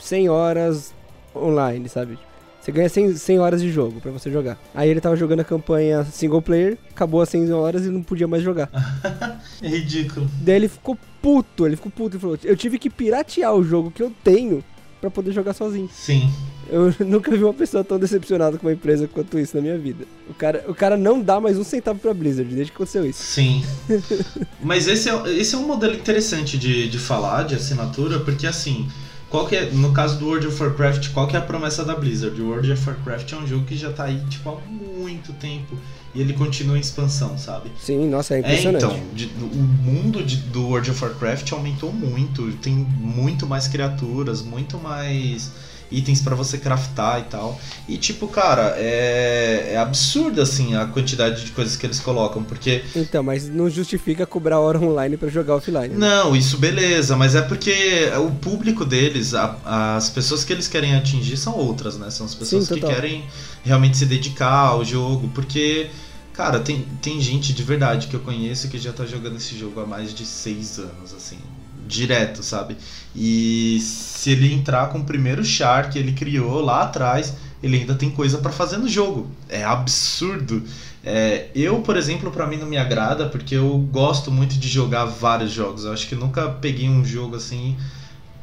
[0.00, 0.94] 100 horas
[1.34, 2.18] online, sabe?
[2.66, 4.58] Você ganha 100, 100 horas de jogo pra você jogar.
[4.74, 8.26] Aí ele tava jogando a campanha single player, acabou as 100 horas e não podia
[8.26, 8.68] mais jogar.
[9.62, 10.28] É ridículo.
[10.42, 13.90] Daí ele ficou puto, ele ficou puto e falou: Eu tive que piratear o jogo
[13.90, 14.62] que eu tenho
[15.00, 15.88] pra poder jogar sozinho.
[15.92, 16.30] Sim.
[16.68, 20.04] Eu nunca vi uma pessoa tão decepcionada com uma empresa quanto isso na minha vida.
[20.28, 23.22] O cara, o cara não dá mais um centavo pra Blizzard desde que aconteceu isso.
[23.22, 23.64] Sim.
[24.60, 28.88] Mas esse é, esse é um modelo interessante de, de falar, de assinatura, porque assim,
[29.36, 31.94] qual que é, no caso do World of Warcraft, qual que é a promessa da
[31.94, 32.40] Blizzard?
[32.40, 34.56] O World of Warcraft é um jogo que já tá aí, tipo, há
[34.98, 35.76] muito tempo.
[36.14, 37.70] E ele continua em expansão, sabe?
[37.78, 38.82] Sim, nossa, é É, impressionante.
[38.86, 42.50] então, de- o mundo de- do World of Warcraft aumentou muito.
[42.62, 45.50] Tem muito mais criaturas, muito mais
[45.90, 47.60] itens pra você craftar e tal.
[47.88, 52.82] E tipo, cara, é, é absurdo assim a quantidade de coisas que eles colocam, porque
[52.94, 55.88] Então, mas não justifica cobrar hora online pra jogar offline.
[55.88, 55.96] né?
[55.96, 59.56] não, isso beleza, mas é porque o público deles, a-
[59.96, 62.10] as pessoas que eles querem atingir são outras, né?
[62.10, 63.24] São as pessoas Sim, que querem
[63.64, 65.88] realmente se dedicar ao jogo, porque,
[66.32, 69.80] cara, tem, tem gente de verdade que eu conheço que já tá jogando esse jogo
[69.80, 71.38] há mais de seis anos, assim,
[71.86, 72.76] direto, sabe?
[73.14, 77.94] E se ele entrar com o primeiro char que ele criou lá atrás, ele ainda
[77.94, 79.30] tem coisa pra fazer no jogo.
[79.48, 80.62] É absurdo.
[81.04, 85.04] É, eu, por exemplo, pra mim não me agrada porque eu gosto muito de jogar
[85.04, 85.84] vários jogos.
[85.84, 87.76] Eu acho que nunca peguei um jogo assim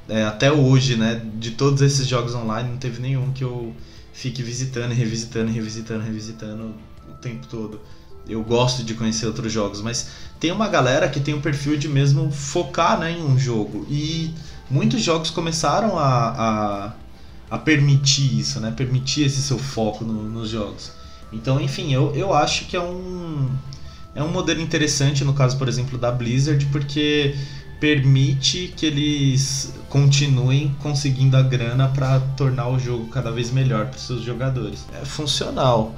[0.07, 1.21] é, até hoje, né?
[1.35, 3.73] De todos esses jogos online, não teve nenhum que eu
[4.13, 6.73] fique visitando, revisitando, revisitando, revisitando
[7.09, 7.81] o tempo todo.
[8.27, 10.07] Eu gosto de conhecer outros jogos, mas
[10.39, 13.85] tem uma galera que tem o perfil de mesmo focar né, em um jogo.
[13.89, 14.33] E
[14.69, 16.93] muitos jogos começaram a, a,
[17.51, 18.71] a permitir isso, né?
[18.75, 20.91] Permitir esse seu foco no- nos jogos.
[21.31, 23.49] Então, enfim, eu, eu acho que é um,
[24.15, 27.35] é um modelo interessante no caso, por exemplo, da Blizzard, porque
[27.79, 33.99] permite que eles continuem conseguindo a grana para tornar o jogo cada vez melhor para
[33.99, 34.85] seus jogadores.
[35.01, 35.93] É funcional.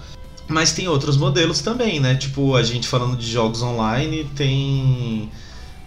[0.47, 2.15] Mas tem outros modelos também, né?
[2.15, 5.31] Tipo, a gente falando de jogos online, tem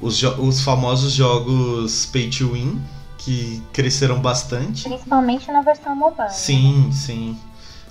[0.00, 2.80] os, os famosos jogos pay to win,
[3.18, 4.82] que cresceram bastante.
[4.88, 6.30] Principalmente na versão mobile.
[6.30, 7.36] Sim, sim.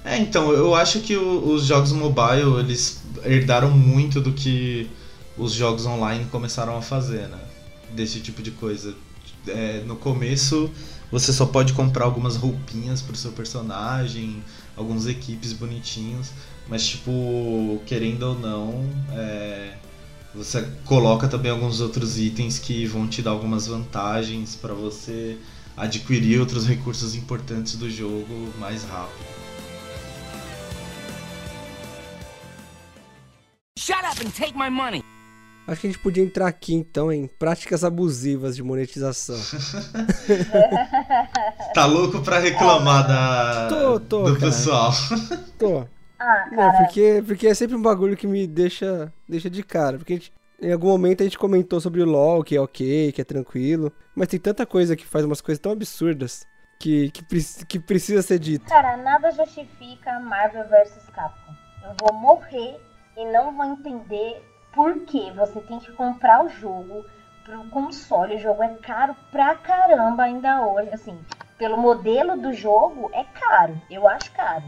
[0.04, 4.90] É, então, eu acho que o- os jogos mobile, eles herdaram muito do que
[5.38, 7.40] os jogos online começaram a fazer, né?
[7.94, 8.94] Desse tipo de coisa.
[9.48, 10.70] É, no começo,
[11.12, 14.44] você só pode comprar algumas roupinhas pro seu personagem,
[14.76, 16.32] alguns equipes bonitinhos,
[16.70, 19.74] mas, tipo, querendo ou não, é,
[20.36, 25.38] você coloca também alguns outros itens que vão te dar algumas vantagens para você
[25.76, 29.26] adquirir outros recursos importantes do jogo mais rápido.
[33.78, 35.04] Shut up and take my money.
[35.68, 39.38] Acho que a gente podia entrar aqui então em práticas abusivas de monetização.
[41.74, 44.40] Tá louco pra reclamar da Tô, tô, do cara.
[44.48, 44.92] pessoal.
[45.60, 45.86] Tô.
[46.20, 49.98] Ah, Não, porque, porque é sempre um bagulho que me deixa, deixa de cara.
[49.98, 53.22] Porque gente- em algum momento a gente comentou sobre o LoL, que é ok, que
[53.22, 53.92] é tranquilo.
[54.16, 56.46] Mas tem tanta coisa que faz umas coisas tão absurdas
[56.80, 57.24] que, que,
[57.68, 58.66] que precisa ser dito.
[58.68, 61.54] cara, nada justifica Marvel vs Capcom.
[61.84, 62.80] Eu vou morrer
[63.16, 64.42] e não vou entender
[64.74, 67.06] por que você tem que comprar o jogo
[67.44, 68.36] pro console.
[68.36, 70.90] O jogo é caro pra caramba ainda hoje.
[70.92, 71.18] Assim,
[71.58, 73.80] pelo modelo do jogo, é caro.
[73.90, 74.64] Eu acho caro.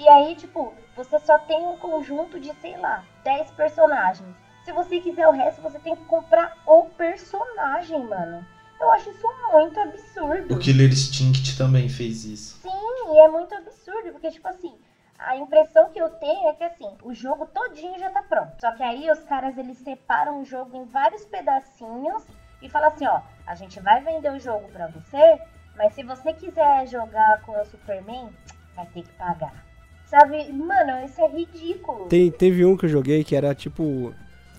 [0.00, 4.34] E aí, tipo, você só tem um conjunto de, sei lá, 10 personagens.
[4.64, 8.42] Se você quiser o resto, você tem que comprar o personagem, mano.
[8.80, 10.54] Eu acho isso muito absurdo.
[10.54, 12.58] O Killer Instinct também fez isso.
[12.62, 14.74] Sim, e é muito absurdo, porque, tipo assim,
[15.18, 18.58] a impressão que eu tenho é que, assim, o jogo todinho já tá pronto.
[18.58, 22.26] Só que aí os caras, eles separam o jogo em vários pedacinhos
[22.62, 25.38] e falam assim, ó, a gente vai vender o jogo pra você,
[25.76, 28.30] mas se você quiser jogar com o Superman,
[28.74, 29.68] vai ter que pagar.
[30.10, 32.06] Sabe, mano, isso é ridículo.
[32.06, 34.12] Tem, teve um que eu joguei que era tipo.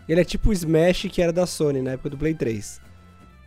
[0.07, 2.79] Ele é tipo o Smash que era da Sony na época do Play 3.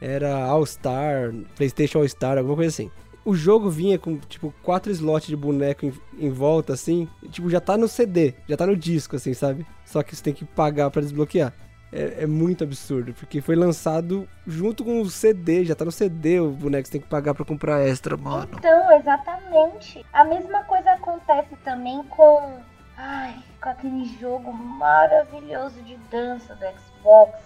[0.02, 2.90] Era All Star, PlayStation All Star, alguma coisa assim.
[3.24, 7.08] O jogo vinha com, tipo, quatro slots de boneco em, em volta, assim.
[7.22, 9.66] e, tipo, já tá no CD, já tá no disco, assim, sabe?
[9.86, 11.54] Só que você tem que pagar pra desbloquear.
[11.96, 16.40] É, é muito absurdo, porque foi lançado junto com o CD, já tá no CD
[16.40, 18.48] o boneco, você tem que pagar pra comprar extra, mano.
[18.58, 20.04] Então, exatamente.
[20.12, 22.58] A mesma coisa acontece também com.
[22.96, 27.38] Ai, com aquele jogo maravilhoso de dança do Xbox,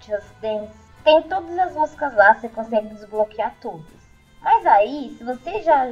[0.00, 0.72] Just Dance.
[1.04, 4.00] Tem todas as músicas lá, você consegue desbloquear todas.
[4.40, 5.86] Mas aí, se você já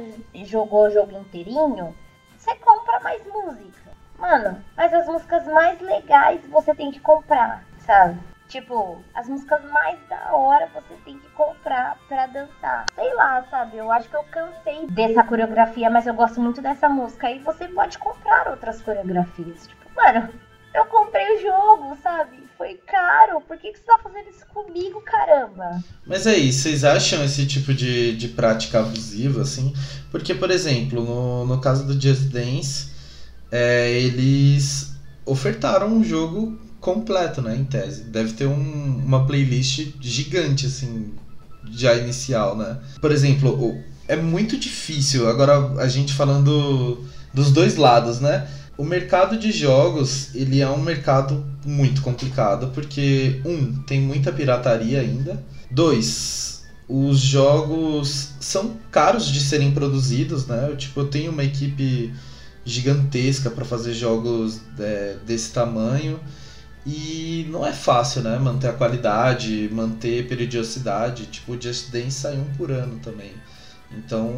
[0.45, 1.95] jogou o jogo inteirinho,
[2.35, 3.91] você compra mais música.
[4.17, 8.19] Mano, mas as músicas mais legais você tem que comprar, sabe?
[8.47, 12.85] Tipo, as músicas mais da hora você tem que comprar pra dançar.
[12.95, 13.77] Sei lá, sabe?
[13.77, 17.29] Eu acho que eu cansei dessa coreografia, mas eu gosto muito dessa música.
[17.29, 19.67] E você pode comprar outras coreografias.
[19.67, 20.29] Tipo, mano,
[20.73, 22.37] eu comprei o jogo, sabe?
[22.57, 23.41] Foi caro.
[23.41, 25.83] Por que, que você tá fazendo isso comigo, caramba?
[26.05, 29.73] Mas aí, vocês acham esse tipo de, de prática abusiva, assim?
[30.11, 32.91] Porque, por exemplo, no, no caso do Just Dance,
[33.51, 38.03] é, eles ofertaram um jogo completo, né, em tese.
[38.03, 41.11] Deve ter um, uma playlist gigante, assim,
[41.71, 42.77] já inicial, né?
[42.99, 43.77] Por exemplo,
[44.07, 47.03] é muito difícil, agora a gente falando
[47.33, 48.47] dos dois lados, né?
[48.77, 55.01] O mercado de jogos, ele é um mercado muito complicado, porque, um, tem muita pirataria
[55.01, 55.43] ainda.
[55.69, 60.67] Dois, os jogos são caros de serem produzidos, né?
[60.69, 62.13] Eu, tipo, eu tenho uma equipe
[62.65, 66.19] gigantesca para fazer jogos é, desse tamanho.
[66.85, 68.37] E não é fácil, né?
[68.39, 71.25] Manter a qualidade, manter periodicidade.
[71.27, 73.31] Tipo, o Just Dance sai um por ano também.
[73.91, 74.31] Então.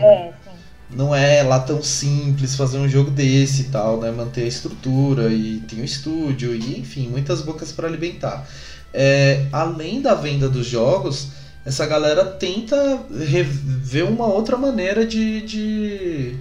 [0.00, 0.56] É, sim.
[0.88, 4.10] Não é lá tão simples fazer um jogo desse e tal, né?
[4.10, 8.46] Manter a estrutura e tem o um estúdio e, enfim, muitas bocas para alimentar.
[8.94, 11.28] É, além da venda dos jogos,
[11.64, 16.36] essa galera tenta ver uma outra maneira de, de,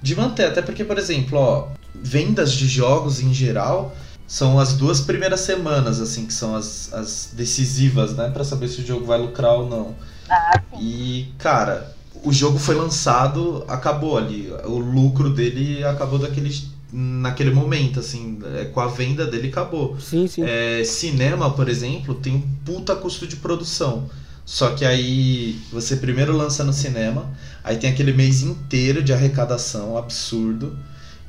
[0.00, 0.46] de manter.
[0.46, 3.94] Até porque, por exemplo, ó, vendas de jogos em geral
[4.26, 8.30] são as duas primeiras semanas, assim, que são as, as decisivas, né?
[8.30, 9.94] para saber se o jogo vai lucrar ou não.
[10.28, 10.78] Ah, sim.
[10.80, 11.94] E, cara,
[12.24, 14.52] o jogo foi lançado, acabou ali.
[14.64, 16.50] O lucro dele acabou daquele,
[16.92, 18.38] naquele momento, assim.
[18.56, 19.98] É, com a venda dele acabou.
[20.00, 20.44] Sim, sim.
[20.44, 24.08] É, cinema, por exemplo, tem um puta custo de produção.
[24.44, 27.30] Só que aí você primeiro lança no cinema,
[27.62, 30.76] aí tem aquele mês inteiro de arrecadação absurdo.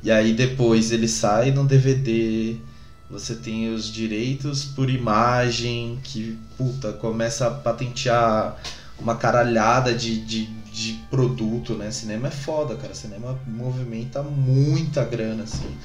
[0.02, 2.56] E aí depois ele sai no DVD
[3.14, 8.60] você tem os direitos por imagem, que, puta, começa a patentear
[8.98, 11.92] uma caralhada de, de, de produto, né?
[11.92, 12.92] Cinema é foda, cara.
[12.92, 15.76] Cinema movimenta muita grana, assim.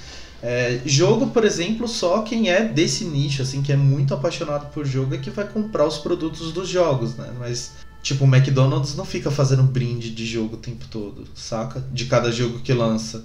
[0.41, 4.83] É, jogo, por exemplo, só quem é desse nicho, assim, que é muito apaixonado por
[4.83, 7.31] jogo, é que vai comprar os produtos dos jogos, né?
[7.37, 11.83] Mas, tipo, o McDonald's não fica fazendo brinde de jogo o tempo todo, saca?
[11.91, 13.23] De cada jogo que lança.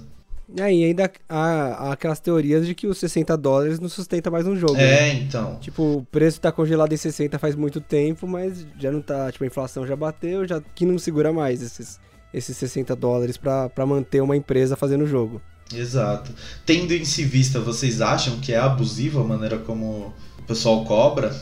[0.53, 4.55] E ainda há, há, aquelas teorias de que os 60 dólares não sustenta mais um
[4.55, 4.75] jogo.
[4.75, 5.13] É, né?
[5.13, 5.57] então.
[5.59, 9.31] Tipo, o preço tá congelado em 60 faz muito tempo, mas já não tá.
[9.31, 11.99] Tipo, a inflação já bateu, já que não segura mais esses,
[12.33, 15.41] esses 60 dólares para manter uma empresa fazendo o jogo.
[15.73, 16.31] Exato.
[16.65, 21.35] Tendo isso em vista, vocês acham que é abusiva a maneira como o pessoal cobra?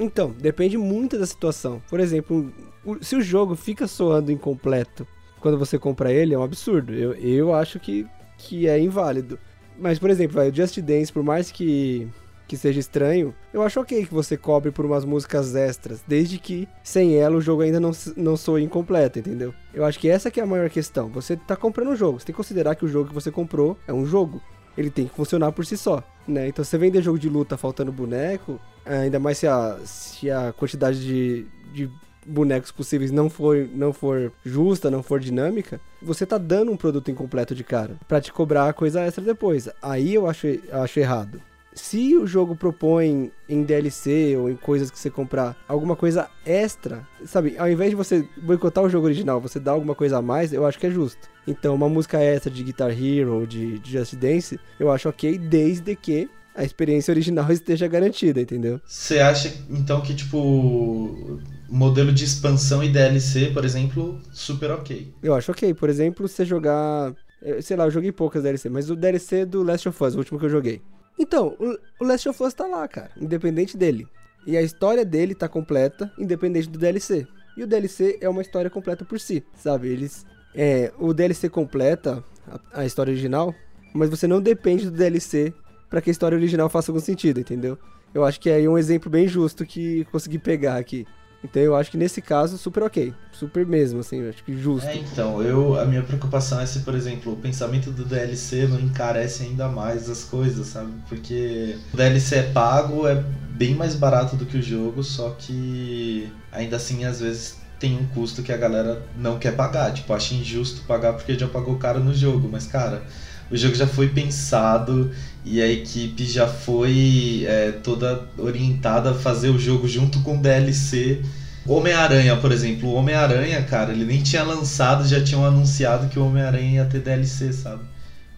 [0.00, 1.82] Então, depende muito da situação.
[1.88, 2.52] Por exemplo,
[3.00, 5.06] se o jogo fica soando incompleto
[5.40, 6.92] quando você compra ele, é um absurdo.
[6.92, 8.06] Eu, eu acho que
[8.36, 9.38] que é inválido.
[9.78, 12.08] Mas, por exemplo, o Just Dance, por mais que,
[12.48, 16.68] que seja estranho, eu acho ok que você cobre por umas músicas extras, desde que
[16.82, 19.54] sem ela o jogo ainda não, não soe incompleto, entendeu?
[19.74, 21.08] Eu acho que essa que é a maior questão.
[21.10, 23.76] Você tá comprando um jogo, você tem que considerar que o jogo que você comprou
[23.86, 24.40] é um jogo.
[24.76, 26.48] Ele tem que funcionar por si só, né?
[26.48, 31.00] Então, você vender jogo de luta faltando boneco, ainda mais se a, se a quantidade
[31.00, 31.90] de, de
[32.26, 37.10] bonecos possíveis não for, não for justa, não for dinâmica, você tá dando um produto
[37.10, 39.68] incompleto de cara para te cobrar coisa extra depois.
[39.80, 41.40] Aí eu acho, eu acho errado.
[41.72, 47.06] Se o jogo propõe em DLC ou em coisas que você comprar alguma coisa extra,
[47.26, 47.54] sabe?
[47.58, 50.64] Ao invés de você boicotar o jogo original, você dá alguma coisa a mais, eu
[50.64, 51.28] acho que é justo.
[51.46, 55.36] Então, uma música extra de Guitar Hero ou de, de Just Dance, eu acho ok,
[55.36, 58.80] desde que a experiência original esteja garantida, entendeu?
[58.86, 61.38] Você acha então que tipo
[61.68, 65.12] modelo de expansão e DLC, por exemplo, super ok?
[65.22, 65.74] Eu acho ok.
[65.74, 69.62] Por exemplo, você jogar, eh, sei lá, eu joguei poucas DLC, mas o DLC do
[69.62, 70.82] Last of Us, o último que eu joguei.
[71.18, 71.56] Então,
[71.98, 74.06] o Last of Us tá lá, cara, independente dele.
[74.46, 77.26] E a história dele tá completa, independente do DLC.
[77.56, 79.88] E o DLC é uma história completa por si, sabe?
[79.88, 83.54] Eles é, o DLC completa a, a história original,
[83.94, 85.52] mas você não depende do DLC
[85.88, 87.78] para que a história original faça algum sentido, entendeu?
[88.14, 91.06] Eu acho que é aí um exemplo bem justo que consegui pegar aqui.
[91.46, 93.14] Então eu acho que nesse caso, super ok.
[93.32, 94.88] Super mesmo, assim, acho que justo.
[94.88, 98.80] É, então, eu, a minha preocupação é se, por exemplo, o pensamento do DLC não
[98.80, 100.92] encarece ainda mais as coisas, sabe?
[101.08, 106.30] Porque o DLC é pago, é bem mais barato do que o jogo, só que
[106.50, 109.92] ainda assim, às vezes, tem um custo que a galera não quer pagar.
[109.92, 113.02] Tipo, acha injusto pagar porque já pagou caro no jogo, mas, cara
[113.50, 115.10] o jogo já foi pensado
[115.44, 120.42] e a equipe já foi é, toda orientada a fazer o jogo junto com o
[120.42, 121.22] DLC.
[121.66, 126.26] Homem-Aranha, por exemplo, o Homem-Aranha, cara, ele nem tinha lançado, já tinham anunciado que o
[126.26, 127.82] Homem-Aranha ia ter DLC, sabe?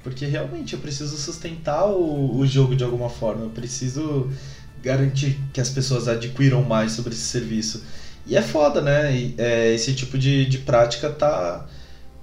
[0.02, 4.30] Porque realmente eu preciso sustentar o, o jogo de alguma forma, eu preciso
[4.82, 7.82] garantir que as pessoas adquiram mais sobre esse serviço.
[8.26, 9.14] E é foda, né?
[9.14, 11.66] E, é, esse tipo de, de prática tá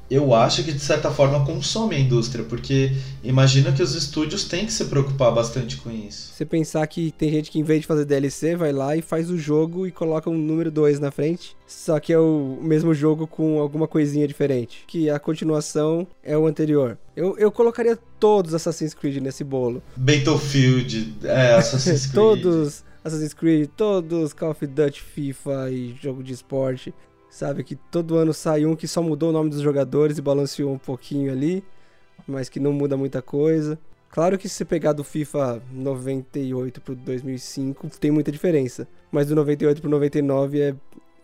[0.09, 2.91] eu acho que de certa forma consome a indústria, porque
[3.23, 6.33] imagina que os estúdios têm que se preocupar bastante com isso.
[6.33, 9.29] Você pensar que tem gente que em vez de fazer DLC, vai lá e faz
[9.29, 13.25] o jogo e coloca um número 2 na frente, só que é o mesmo jogo
[13.25, 16.97] com alguma coisinha diferente, que a continuação é o anterior.
[17.15, 19.81] Eu, eu colocaria todos Assassin's Creed nesse bolo.
[19.95, 22.13] Battlefield, é, Assassin's Creed.
[22.13, 26.93] todos Assassin's Creed, todos Call of Duty, FIFA e jogo de esporte.
[27.35, 30.71] Sabe que todo ano sai um que só mudou o nome dos jogadores e balanceou
[30.71, 31.61] um pouquinho ali,
[32.25, 33.77] mas que não muda muita coisa.
[34.09, 39.35] Claro que se você pegar do FIFA 98 pro 2005 tem muita diferença, mas do
[39.35, 40.75] 98 pro 99 é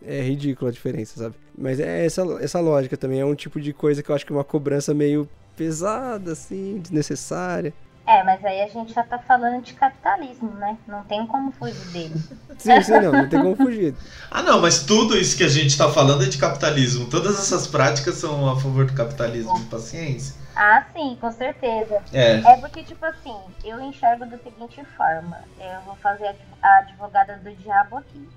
[0.04, 1.34] é ridícula a diferença, sabe?
[1.56, 4.34] Mas é essa, essa lógica também, é um tipo de coisa que eu acho que
[4.34, 7.72] é uma cobrança meio pesada, assim, desnecessária.
[8.12, 10.76] É, mas aí a gente já tá falando de capitalismo, né?
[10.86, 12.14] Não tem como fugir dele.
[12.58, 13.94] Sim, sim, não, não tem como fugir.
[14.30, 17.08] ah, não, mas tudo isso que a gente tá falando é de capitalismo.
[17.08, 20.34] Todas essas práticas são a favor do capitalismo de paciência.
[20.54, 22.02] Ah, sim, com certeza.
[22.12, 22.34] É.
[22.40, 23.34] É porque, tipo assim,
[23.64, 25.38] eu enxergo da seguinte forma.
[25.58, 28.28] Eu vou fazer a advogada do diabo aqui.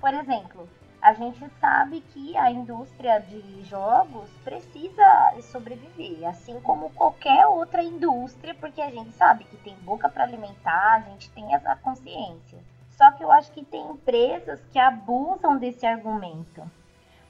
[0.00, 0.66] Por exemplo,
[1.00, 8.54] a gente sabe que a indústria de jogos precisa sobreviver, assim como qualquer outra indústria,
[8.54, 12.58] porque a gente sabe que tem boca para alimentar, a gente tem essa consciência.
[12.90, 16.62] Só que eu acho que tem empresas que abusam desse argumento.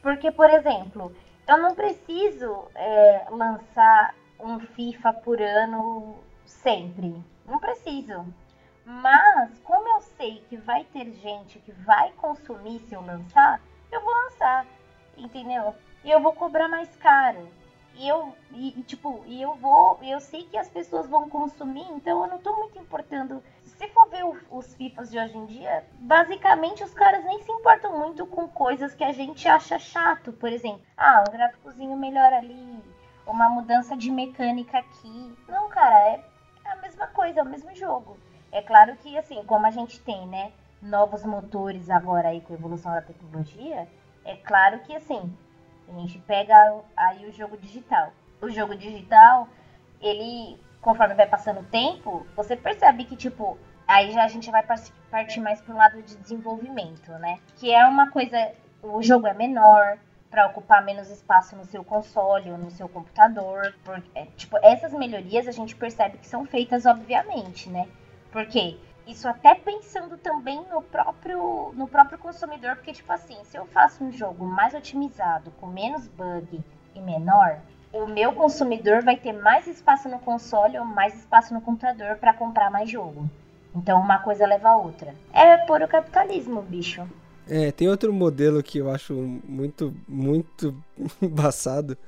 [0.02, 1.14] Porque, por exemplo,
[1.46, 7.14] eu não preciso é, lançar um FIFA por ano sempre.
[7.46, 8.24] Não preciso.
[8.90, 13.60] Mas, como eu sei que vai ter gente que vai consumir se eu lançar,
[13.92, 14.66] eu vou lançar,
[15.16, 15.76] entendeu?
[16.02, 17.48] E eu vou cobrar mais caro.
[17.94, 22.24] E eu, e, tipo, e eu vou, eu sei que as pessoas vão consumir, então
[22.24, 23.40] eu não tô muito importando.
[23.62, 27.52] Se for ver o, os FIFAs de hoje em dia, basicamente os caras nem se
[27.52, 30.32] importam muito com coisas que a gente acha chato.
[30.32, 32.82] Por exemplo, ah, um gráficozinho melhor ali,
[33.24, 35.32] uma mudança de mecânica aqui.
[35.46, 36.24] Não, cara, é
[36.64, 38.18] a mesma coisa, é o mesmo jogo.
[38.52, 42.56] É claro que, assim, como a gente tem, né, novos motores agora aí com a
[42.56, 43.86] evolução da tecnologia,
[44.24, 45.32] é claro que, assim,
[45.88, 48.12] a gente pega aí o jogo digital.
[48.40, 49.48] O jogo digital,
[50.00, 54.64] ele, conforme vai passando o tempo, você percebe que, tipo, aí já a gente vai
[55.10, 57.38] partir mais para o lado de desenvolvimento, né?
[57.56, 59.98] Que é uma coisa, o jogo é menor,
[60.30, 63.74] para ocupar menos espaço no seu console ou no seu computador.
[63.84, 67.88] Porque, é, tipo, essas melhorias a gente percebe que são feitas, obviamente, né?
[68.32, 68.76] Porque
[69.06, 74.04] isso até pensando também no próprio, no próprio consumidor, porque, tipo assim, se eu faço
[74.04, 76.60] um jogo mais otimizado, com menos bug
[76.94, 77.58] e menor,
[77.92, 82.32] o meu consumidor vai ter mais espaço no console ou mais espaço no computador para
[82.32, 83.28] comprar mais jogo.
[83.74, 85.14] Então uma coisa leva a outra.
[85.32, 87.06] É puro capitalismo, bicho.
[87.48, 90.74] É, tem outro modelo que eu acho muito, muito
[91.20, 91.98] embaçado,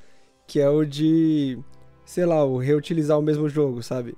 [0.46, 1.58] que é o de,
[2.04, 4.16] sei lá, o reutilizar o mesmo jogo, sabe?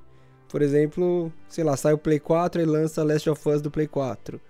[0.54, 3.88] Por exemplo, sei lá, sai o Play 4 e lança Last of Us do Play
[3.88, 4.40] 4.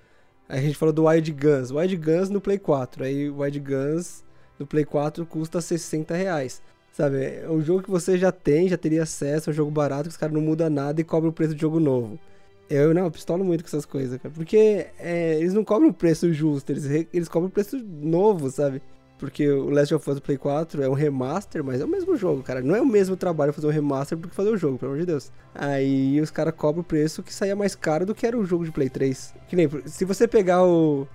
[0.46, 1.70] Aí a gente falou do Wild Guns.
[1.70, 3.04] Wild Guns no Play 4.
[3.04, 4.22] Aí o Wild Guns
[4.58, 6.60] no Play 4 custa 60 reais.
[6.92, 10.02] Sabe, é um jogo que você já tem, já teria acesso, é um jogo barato,
[10.02, 12.20] que os caras não mudam nada e cobram o preço de jogo novo.
[12.68, 14.34] Eu não, eu pistolo muito com essas coisas, cara.
[14.34, 16.84] Porque é, eles não cobram o preço justo, eles,
[17.14, 18.82] eles cobram o preço novo, sabe?
[19.18, 22.42] Porque o Last of Us Play 4 é um remaster, mas é o mesmo jogo,
[22.42, 22.60] cara.
[22.60, 25.00] Não é o mesmo trabalho fazer um remaster do que fazer o jogo, pelo amor
[25.00, 25.30] de Deus.
[25.54, 28.64] Aí os caras cobram o preço que saía mais caro do que era o jogo
[28.64, 29.34] de Play 3.
[29.48, 31.06] Que nem, se você pegar o,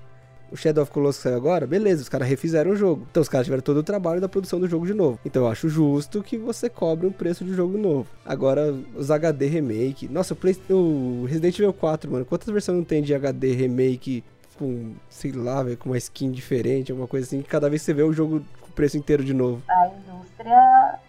[0.52, 3.06] o Shadow of Colossus saiu agora, beleza, os caras refizeram o jogo.
[3.12, 5.20] Então os caras tiveram todo o trabalho da produção do jogo de novo.
[5.26, 8.08] Então eu acho justo que você cobre um preço de jogo novo.
[8.26, 10.08] Agora, os HD Remake.
[10.08, 14.24] Nossa, o, Play, o Resident Evil 4, mano, quantas versões não tem de HD Remake
[14.60, 17.94] com, sei lá, véio, com uma skin diferente, alguma coisa assim, que cada vez você
[17.94, 19.64] vê o jogo com o preço inteiro de novo.
[19.70, 21.00] A indústria,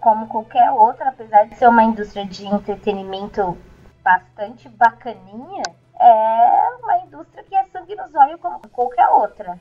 [0.00, 3.56] como qualquer outra, apesar de ser uma indústria de entretenimento
[4.02, 5.62] bastante bacaninha,
[5.98, 9.58] é uma indústria que é sangue nos olhos como qualquer outra.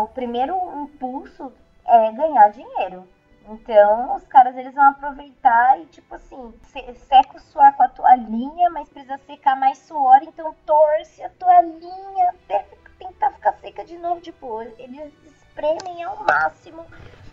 [0.00, 1.52] O primeiro impulso
[1.84, 3.04] é ganhar dinheiro.
[3.48, 6.52] Então, os caras eles vão aproveitar e, tipo assim,
[7.08, 12.30] seca o suor com a toalhinha, mas precisa secar mais suor, então torce a toalhinha
[12.30, 12.66] até
[12.98, 14.20] tentar ficar seca de novo.
[14.20, 16.84] Tipo, eles espremem ao máximo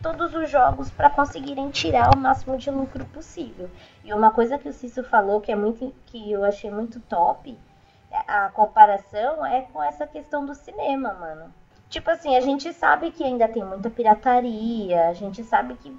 [0.04, 3.72] todos os jogos para conseguirem tirar o máximo de lucro possível.
[4.04, 7.58] E uma coisa que o Cício falou que é muito que eu achei muito top,
[8.28, 11.54] a comparação é com essa questão do cinema, mano.
[11.94, 15.96] Tipo assim, a gente sabe que ainda tem muita pirataria, a gente sabe que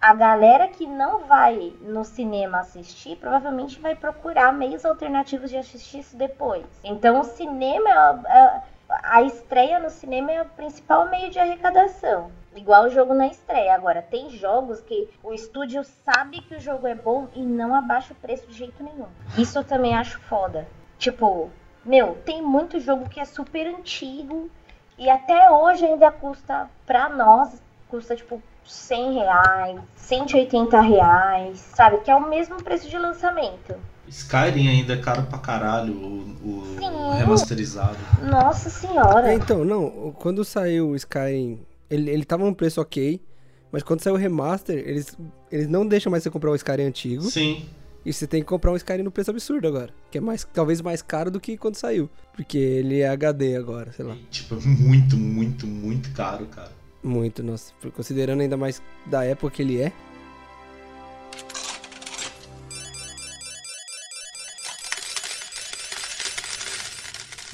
[0.00, 5.98] a galera que não vai no cinema assistir provavelmente vai procurar meios alternativos de assistir
[5.98, 6.64] isso depois.
[6.84, 12.30] Então o cinema é, é a estreia no cinema é o principal meio de arrecadação.
[12.54, 13.74] Igual o jogo na estreia.
[13.74, 18.12] Agora, tem jogos que o estúdio sabe que o jogo é bom e não abaixa
[18.12, 19.08] o preço de jeito nenhum.
[19.36, 20.68] Isso eu também acho foda.
[20.96, 21.50] Tipo,
[21.84, 24.48] meu, tem muito jogo que é super antigo
[24.98, 27.50] e até hoje ainda custa, pra nós,
[27.88, 31.98] custa tipo 100 reais, 180 reais, sabe?
[31.98, 33.74] Que é o mesmo preço de lançamento.
[34.08, 37.96] Skyrim ainda é caro pra caralho, o, o remasterizado.
[38.22, 39.30] Nossa senhora.
[39.30, 43.20] É, então, não, quando saiu o Skyrim, ele, ele tava um preço ok,
[43.72, 45.16] mas quando saiu o remaster, eles,
[45.50, 47.22] eles não deixam mais você comprar o Skyrim antigo.
[47.22, 47.66] Sim.
[48.04, 49.90] E você tem que comprar um Skyrim no preço absurdo agora.
[50.10, 52.10] Que é mais, talvez mais caro do que quando saiu.
[52.34, 54.14] Porque ele é HD agora, sei lá.
[54.14, 56.72] E, tipo, muito, muito, muito caro, cara.
[57.02, 57.72] Muito, nossa.
[57.94, 59.92] Considerando ainda mais da época que ele é.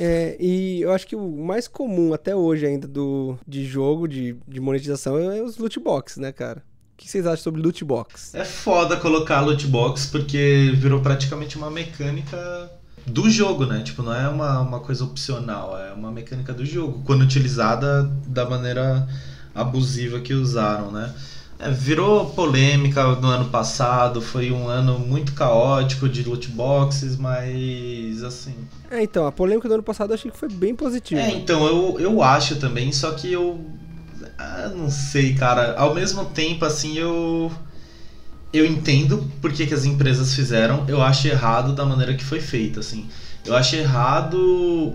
[0.03, 4.34] É, e eu acho que o mais comum até hoje ainda do, de jogo, de,
[4.48, 6.64] de monetização, é os loot boxes, né, cara?
[7.01, 8.34] O que vocês acham sobre loot box?
[8.34, 12.70] É foda colocar loot box porque virou praticamente uma mecânica
[13.07, 13.80] do jogo, né?
[13.82, 18.44] Tipo, não é uma, uma coisa opcional, é uma mecânica do jogo, quando utilizada da
[18.44, 19.09] maneira
[19.55, 21.14] abusiva que usaram, né?
[21.59, 28.22] É, virou polêmica no ano passado, foi um ano muito caótico de loot boxes, mas
[28.22, 28.55] assim.
[28.90, 31.20] É, então, a polêmica do ano passado eu achei que foi bem positiva.
[31.20, 33.59] É, então, eu, eu acho também, só que eu.
[34.39, 35.77] Ah, não sei, cara.
[35.77, 37.51] Ao mesmo tempo, assim, eu.
[38.53, 42.41] Eu entendo por que, que as empresas fizeram, eu acho errado da maneira que foi
[42.41, 43.09] feito, assim.
[43.45, 44.37] Eu acho errado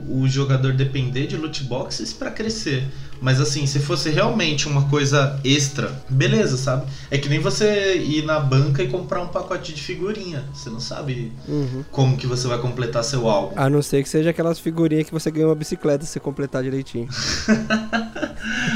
[0.09, 2.85] o jogador depender de loot boxes para crescer.
[3.21, 6.85] Mas assim, se fosse realmente uma coisa extra, beleza, sabe?
[7.09, 10.43] É que nem você ir na banca e comprar um pacote de figurinha.
[10.53, 11.83] Você não sabe Uhum.
[11.91, 13.53] como que você vai completar seu álbum.
[13.55, 16.61] A não ser que seja aquelas figurinhas que você ganha uma bicicleta se você completar
[16.63, 17.07] direitinho.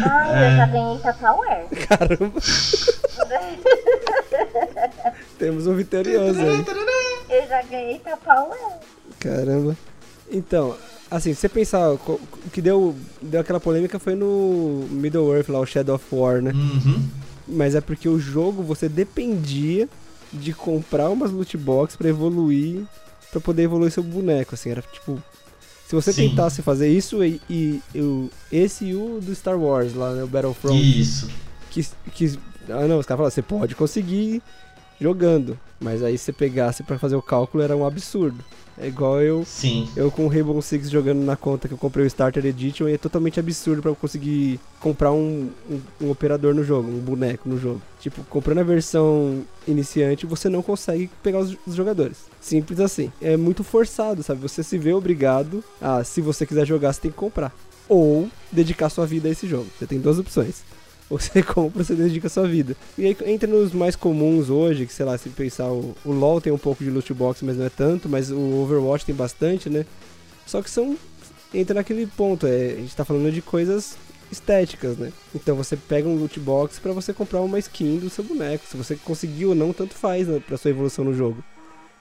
[0.04, 1.68] Ah, eu já ganhei Tupperware.
[1.88, 2.34] Caramba,
[5.38, 6.66] temos um vitorioso aí.
[7.30, 8.80] Eu já ganhei Tupperware.
[9.20, 9.78] Caramba.
[10.32, 10.76] Então,
[11.10, 12.20] assim, se você pensar, o
[12.52, 16.52] que deu, deu aquela polêmica foi no Middle-earth lá, o Shadow of War, né?
[16.52, 17.08] Uhum.
[17.48, 19.88] Mas é porque o jogo você dependia
[20.32, 22.84] de comprar umas loot box pra evoluir,
[23.32, 25.22] pra poder evoluir seu boneco, assim, era tipo...
[25.88, 26.30] Se você Sim.
[26.30, 30.24] tentasse fazer isso e, e, e o- esse e o do Star Wars lá, né,
[30.24, 31.28] o Battlefront, Isso.
[31.72, 31.84] que,
[32.14, 32.38] que
[32.70, 34.40] ah não, os caras falaram, você pode conseguir
[35.02, 38.38] jogando, mas aí você pegasse pra fazer o cálculo era um absurdo.
[38.80, 39.90] É igual eu Sim.
[39.96, 42.94] eu com o Rainbow Six jogando na conta que eu comprei o Starter Edition e
[42.94, 47.50] é totalmente absurdo pra eu conseguir comprar um, um, um operador no jogo, um boneco
[47.50, 47.82] no jogo.
[48.00, 52.18] Tipo, comprando a versão iniciante, você não consegue pegar os, os jogadores.
[52.40, 53.12] Simples assim.
[53.22, 54.40] É muito forçado, sabe?
[54.42, 57.54] Você se vê obrigado a, se você quiser jogar, você tem que comprar.
[57.90, 59.68] Ou dedicar sua vida a esse jogo.
[59.78, 60.64] Você tem duas opções.
[61.10, 62.76] Você compra, ou você dedica a sua vida.
[62.98, 66.40] E aí entra nos mais comuns hoje, que sei lá, se pensar, o, o LoL
[66.40, 69.70] tem um pouco de loot box, mas não é tanto, mas o Overwatch tem bastante,
[69.70, 69.86] né?
[70.46, 70.98] Só que são.
[71.52, 73.98] Entra naquele ponto, é, a gente tá falando de coisas
[74.32, 75.12] estéticas, né?
[75.34, 78.66] Então você pega um loot box pra você comprar uma skin do seu boneco.
[78.68, 81.44] Se você conseguiu ou não, tanto faz né, pra sua evolução no jogo.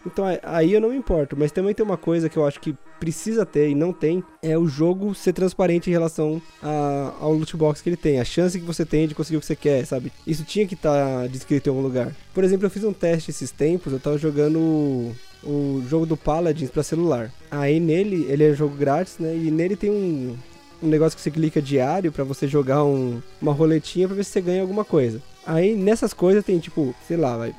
[0.06, 2.60] Então a- aí eu não me importo, mas também tem uma coisa que eu acho
[2.60, 7.32] que precisa ter e não tem, é o jogo ser transparente em relação a- ao
[7.32, 9.54] loot box que ele tem, a chance que você tem de conseguir o que você
[9.56, 10.12] quer, sabe?
[10.26, 12.12] Isso tinha que estar descrito em algum lugar.
[12.34, 16.16] Por exemplo, eu fiz um teste esses tempos, eu tava jogando o, o jogo do
[16.16, 17.30] Paladins pra celular.
[17.50, 19.36] Aí nele, ele é jogo grátis, né?
[19.36, 20.36] E nele tem um,
[20.82, 24.30] um negócio que você clica diário pra você jogar um- uma roletinha pra ver se
[24.30, 25.22] você ganha alguma coisa.
[25.46, 27.54] Aí nessas coisas tem tipo, sei lá, vai,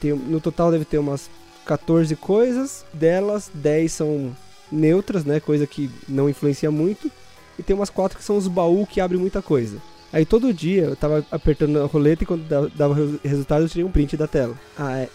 [0.00, 1.28] tem, no total deve ter umas
[1.64, 4.36] 14 coisas, delas 10 são
[4.70, 7.10] neutras, né, coisa que não influencia muito,
[7.58, 9.78] e tem umas 4 que são os baús que abrem muita coisa.
[10.12, 12.94] Aí todo dia eu tava apertando a roleta e quando da- dava
[13.24, 14.56] resultado eu tirei um print da tela.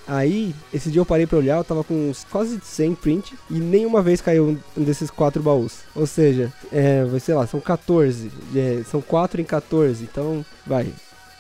[0.05, 4.01] Aí, esse dia eu parei pra olhar, eu tava com quase 100 print e nenhuma
[4.01, 5.79] vez caiu um desses quatro baús.
[5.95, 10.91] Ou seja, é, sei lá, são 14, é, são 4 em 14, então vai,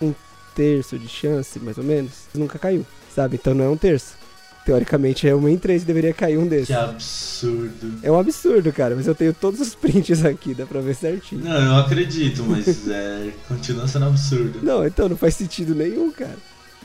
[0.01, 0.13] um
[0.55, 3.35] terço de chance, mais ou menos, nunca caiu, sabe?
[3.35, 4.18] Então não é um terço.
[4.65, 6.67] Teoricamente é uma em três deveria cair um desses.
[6.67, 7.93] Que absurdo.
[8.03, 11.43] É um absurdo, cara, mas eu tenho todos os prints aqui, dá pra ver certinho.
[11.43, 14.59] Não, eu acredito, mas é, continua sendo absurdo.
[14.61, 16.35] Não, então não faz sentido nenhum, cara.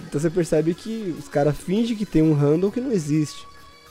[0.08, 3.44] Então você percebe que os caras fingem que tem um handle que não existe.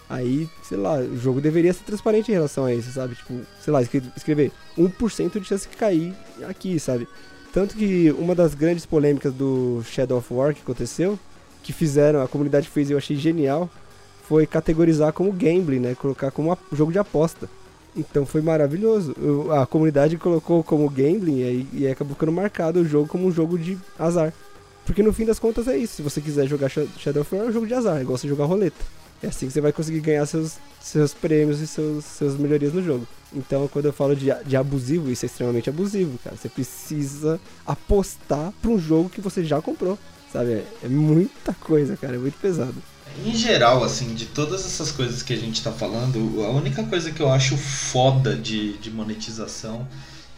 [0.10, 3.16] Aí, sei lá, o jogo deveria ser transparente em relação a isso, sabe?
[3.16, 6.14] Tipo, sei lá, escre- escrever 1% de chance de cair
[6.48, 7.08] aqui, sabe?
[7.54, 11.18] Tanto que uma das grandes polêmicas do Shadow of War que aconteceu,
[11.64, 13.70] que fizeram, a comunidade fez e eu achei genial,
[14.28, 15.96] foi categorizar como gambling, né?
[15.96, 17.50] Colocar como jogo de aposta.
[17.96, 19.16] Então foi maravilhoso.
[19.52, 23.58] A comunidade colocou como gambling e e acabou ficando marcado o jogo como um jogo
[23.58, 24.34] de azar.
[24.86, 25.96] Porque no fim das contas é isso.
[25.96, 28.28] Se você quiser jogar Shadow of War, é um jogo de azar, é igual você
[28.28, 28.84] jogar roleta.
[29.22, 32.84] É assim que você vai conseguir ganhar seus, seus prêmios e seus, seus melhorias no
[32.84, 33.08] jogo.
[33.34, 36.36] Então, quando eu falo de, de abusivo, isso é extremamente abusivo, cara.
[36.36, 39.98] Você precisa apostar pra um jogo que você já comprou,
[40.34, 40.64] sabe?
[40.84, 42.16] É, muita coisa, cara.
[42.16, 42.76] É muito pesado.
[43.24, 47.12] Em geral, assim, de todas essas coisas que a gente tá falando, a única coisa
[47.12, 49.88] que eu acho foda de, de monetização,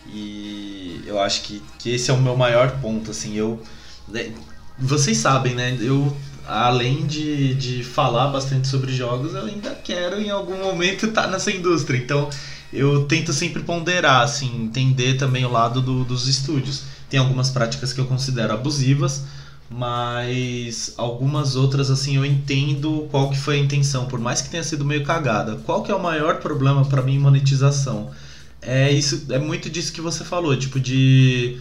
[0.08, 3.64] e eu acho que, que esse é o meu maior ponto, assim, eu.
[4.10, 4.32] Né,
[4.78, 5.78] vocês sabem, né?
[5.80, 6.16] Eu,
[6.46, 11.28] além de, de falar bastante sobre jogos, eu ainda quero em algum momento estar tá
[11.30, 11.98] nessa indústria.
[11.98, 12.30] Então,
[12.74, 16.84] eu tento sempre ponderar, assim, entender também o lado do, dos estúdios.
[17.10, 19.24] Tem algumas práticas que eu considero abusivas
[19.70, 24.64] mas algumas outras assim eu entendo qual que foi a intenção, por mais que tenha
[24.64, 25.58] sido meio cagada.
[25.66, 28.12] Qual que é o maior problema para mim monetização?
[28.62, 31.60] É isso, é muito disso que você falou, tipo de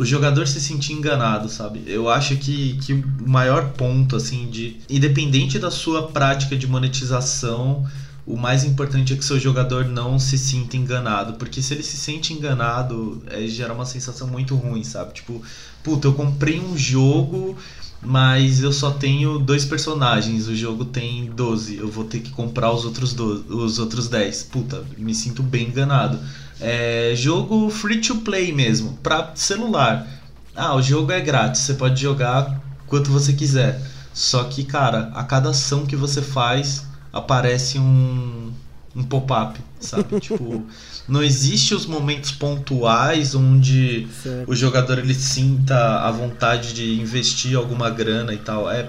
[0.00, 1.82] o jogador se sentir enganado, sabe?
[1.86, 7.86] Eu acho que, que o maior ponto assim de independente da sua prática de monetização,
[8.32, 11.96] o mais importante é que seu jogador não se sinta enganado, porque se ele se
[11.96, 15.14] sente enganado, é, gera uma sensação muito ruim, sabe?
[15.14, 15.42] Tipo,
[15.82, 17.56] puta, eu comprei um jogo,
[18.02, 22.72] mas eu só tenho dois personagens, o jogo tem 12, eu vou ter que comprar
[22.72, 24.44] os outros, 12, os outros 10.
[24.44, 26.18] Puta, me sinto bem enganado.
[26.60, 30.06] É, jogo free to play mesmo, pra celular.
[30.54, 33.80] Ah, o jogo é grátis, você pode jogar quanto você quiser.
[34.12, 38.52] Só que, cara, a cada ação que você faz, aparece um,
[38.94, 40.18] um pop-up, sabe?
[40.20, 40.64] tipo,
[41.08, 44.50] não existe os momentos pontuais onde certo.
[44.50, 48.70] o jogador ele sinta a vontade de investir alguma grana e tal.
[48.70, 48.88] É,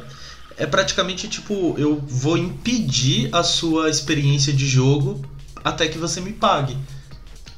[0.58, 5.22] é praticamente tipo, eu vou impedir a sua experiência de jogo
[5.64, 6.78] até que você me pague.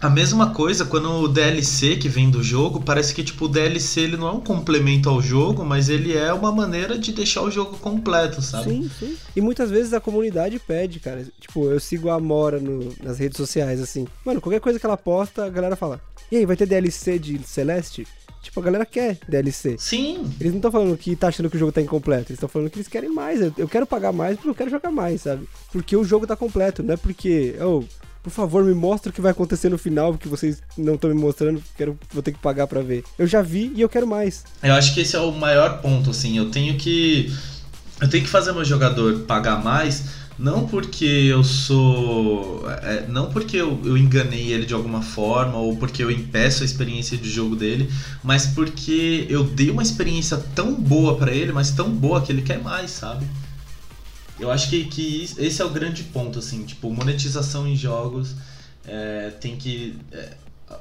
[0.04, 4.02] A mesma coisa quando o DLC que vem do jogo, parece que tipo o DLC
[4.02, 7.50] ele não é um complemento ao jogo, mas ele é uma maneira de deixar o
[7.50, 8.70] jogo completo, sabe?
[8.70, 9.18] Sim, sim.
[9.34, 11.26] E muitas vezes a comunidade pede, cara.
[11.40, 14.06] Tipo, eu sigo a Mora no, nas redes sociais, assim.
[14.26, 17.40] Mano, qualquer coisa que ela posta, a galera fala: E aí, vai ter DLC de
[17.48, 18.06] Celeste?
[18.42, 19.78] Tipo, a galera quer DLC.
[19.80, 20.30] Sim.
[20.38, 22.24] Eles não estão falando que tá achando que o jogo tá incompleto.
[22.24, 23.40] Eles estão falando que eles querem mais.
[23.40, 25.48] Eu, quero pagar mais porque eu quero jogar mais, sabe?
[25.72, 27.56] Porque o jogo tá completo, não é porque.
[27.62, 27.84] Oh,
[28.24, 31.16] por favor, me mostra o que vai acontecer no final, porque vocês não estão me
[31.16, 33.04] mostrando, quero, vou ter que pagar para ver.
[33.20, 34.46] Eu já vi e eu quero mais.
[34.64, 36.38] Eu acho que esse é o maior ponto, assim.
[36.38, 37.32] Eu tenho que.
[38.00, 40.06] Eu tenho que fazer meu jogador pagar mais,
[40.40, 42.66] não porque eu sou.
[42.70, 46.66] É, não porque eu, eu, enganei ele de alguma forma, ou porque eu impeço a
[46.66, 47.92] experiência de jogo dele,
[48.24, 52.42] mas porque eu dei uma experiência tão boa para ele, mas tão boa que ele
[52.42, 53.26] quer mais, sabe?
[54.44, 58.36] Eu acho que, que esse é o grande ponto, assim, tipo, monetização em jogos
[58.86, 59.98] é, tem que.
[60.12, 60.34] É,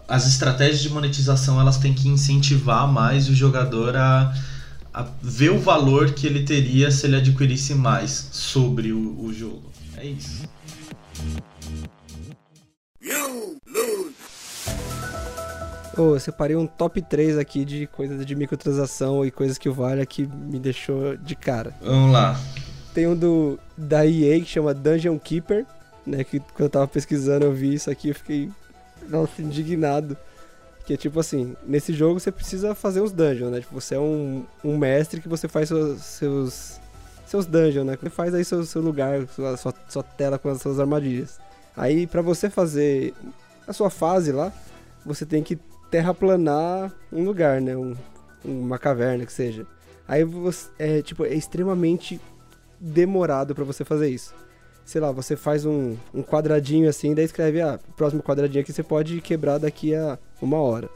[0.08, 4.34] as estratégias de monetização elas têm que incentivar mais o jogador a,
[4.92, 9.70] a ver o valor que ele teria se ele adquirisse mais sobre o, o jogo.
[9.96, 10.42] É isso.
[15.96, 20.04] Oh, eu separei um top 3 aqui de coisas de microtransação e coisas que vale
[20.06, 21.76] que me deixou de cara.
[21.80, 22.40] Vamos lá.
[22.95, 25.66] Tem um do, da EA que chama Dungeon Keeper,
[26.07, 26.24] né?
[26.24, 28.51] Que quando eu tava pesquisando eu vi isso aqui eu fiquei,
[29.09, 30.16] nossa, indignado.
[30.84, 33.61] Que é tipo assim, nesse jogo você precisa fazer os dungeons, né?
[33.61, 36.80] Tipo, você é um, um mestre que você faz seus, seus,
[37.24, 37.97] seus dungeons, né?
[38.01, 41.38] Você faz aí seu, seu lugar, sua, sua, sua tela com as suas armadilhas.
[41.76, 43.14] Aí para você fazer
[43.66, 44.53] a sua fase lá,
[45.07, 45.57] você tem que
[45.90, 47.76] terraplanar um lugar, né?
[47.76, 47.95] Um,
[48.45, 49.66] uma caverna que seja.
[50.07, 52.20] Aí você, é, tipo, é extremamente
[52.83, 54.35] demorado para você fazer isso.
[54.85, 58.83] Sei lá, você faz um, um quadradinho assim, daí escreve, ah, próximo quadradinho aqui você
[58.83, 60.91] pode quebrar daqui a uma hora.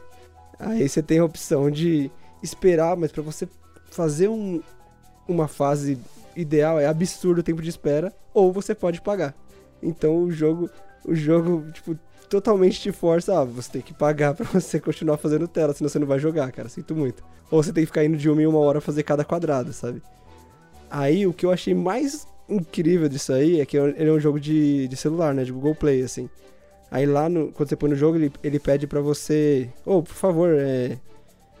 [0.59, 2.11] Aí você tem a opção de
[2.43, 3.47] esperar, mas para você
[3.89, 4.61] fazer um,
[5.27, 5.97] uma fase
[6.35, 9.33] ideal é absurdo o tempo de espera, ou você pode pagar.
[9.81, 10.69] Então o jogo,
[11.05, 11.97] o jogo, tipo,
[12.29, 15.99] totalmente te força, ah, você tem que pagar para você continuar fazendo tela, senão você
[15.99, 17.23] não vai jogar, cara, sinto muito.
[17.49, 20.01] Ou você tem que ficar indo de uma em uma hora fazer cada quadrado, sabe?
[20.89, 24.39] Aí o que eu achei mais incrível disso aí é que ele é um jogo
[24.39, 25.43] de, de celular, né?
[25.43, 26.29] De Google Play, assim.
[26.89, 29.69] Aí lá, no, quando você põe no jogo, ele, ele pede para você...
[29.85, 30.97] Ô, oh, por favor, é,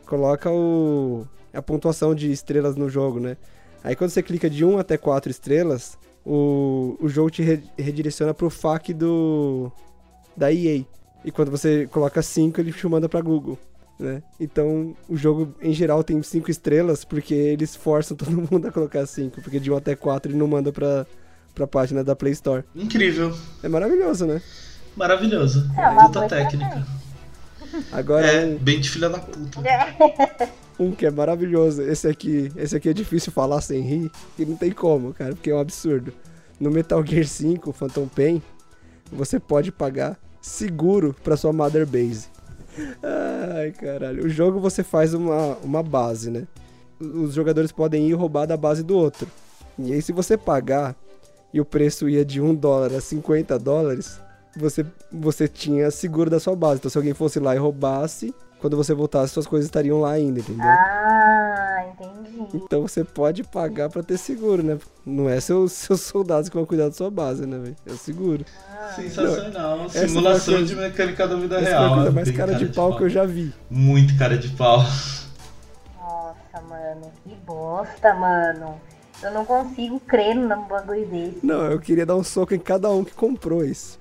[0.05, 3.35] coloca o, a pontuação de estrelas no jogo, né?
[3.83, 8.33] Aí quando você clica de 1 até 4 estrelas, o, o jogo te re, redireciona
[8.33, 9.71] pro FAQ do,
[10.35, 10.85] da EA.
[11.23, 13.57] E quando você coloca 5, ele te manda pra Google.
[13.99, 14.21] Né?
[14.39, 19.05] Então o jogo em geral tem cinco estrelas porque eles forçam todo mundo a colocar
[19.05, 21.05] cinco, porque de 1 até 4 ele não manda pra,
[21.55, 22.63] pra página da Play Store.
[22.75, 23.35] Incrível.
[23.63, 24.41] É maravilhoso, né?
[24.95, 25.69] Maravilhoso.
[25.77, 26.85] É uma Puta técnica.
[27.91, 29.59] Agora É, um, bem de filha da puta.
[30.79, 31.81] um que é maravilhoso.
[31.81, 35.49] Esse aqui, esse aqui é difícil falar sem rir, e não tem como, cara, porque
[35.49, 36.13] é um absurdo.
[36.59, 38.41] No Metal Gear 5, Phantom Pain,
[39.11, 42.27] você pode pagar seguro pra sua Mother Base.
[43.55, 44.25] Ai, caralho.
[44.25, 46.47] O jogo você faz uma, uma base, né?
[46.99, 49.27] Os jogadores podem ir roubar da base do outro.
[49.77, 50.95] E aí, se você pagar
[51.53, 54.19] e o preço ia de 1 dólar a 50 dólares,
[54.55, 56.79] você, você tinha seguro da sua base.
[56.79, 60.39] Então, se alguém fosse lá e roubasse, quando você voltasse, suas coisas estariam lá ainda,
[60.39, 60.65] entendeu?
[60.65, 61.66] Ah,
[61.99, 62.47] entendi.
[62.53, 64.77] Então você pode pagar pra ter seguro, né?
[65.05, 67.75] Não é seus, seus soldados que vão cuidar da sua base, né, velho?
[67.85, 68.45] É o seguro.
[68.95, 69.81] Sensacional.
[69.85, 71.93] essa foi a Simulação coisa- de mecânica da vida Essa real.
[71.95, 73.53] coisa é mais bem cara de pau que eu já vi.
[73.69, 74.79] Muito cara de pau.
[75.99, 78.79] Nossa, mano, que bosta, mano.
[79.21, 81.39] Eu não consigo crer num bagulho desse.
[81.43, 83.99] Não, eu queria dar um soco em cada um que comprou isso.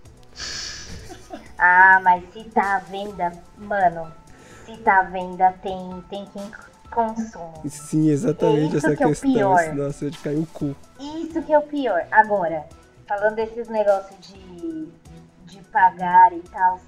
[1.58, 4.12] Ah, mas se tá à venda, mano,
[4.66, 6.42] se tá à venda, tem, tem quem
[6.88, 7.68] consome.
[7.68, 9.32] Sim, exatamente Isso essa que é o questão.
[9.32, 9.74] pior.
[9.74, 10.76] Nossa, eu de cair o cu.
[10.98, 12.06] Isso que é o pior.
[12.10, 12.66] Agora,
[13.06, 14.88] falando desses negócios de,
[15.44, 16.80] de pagar e tal,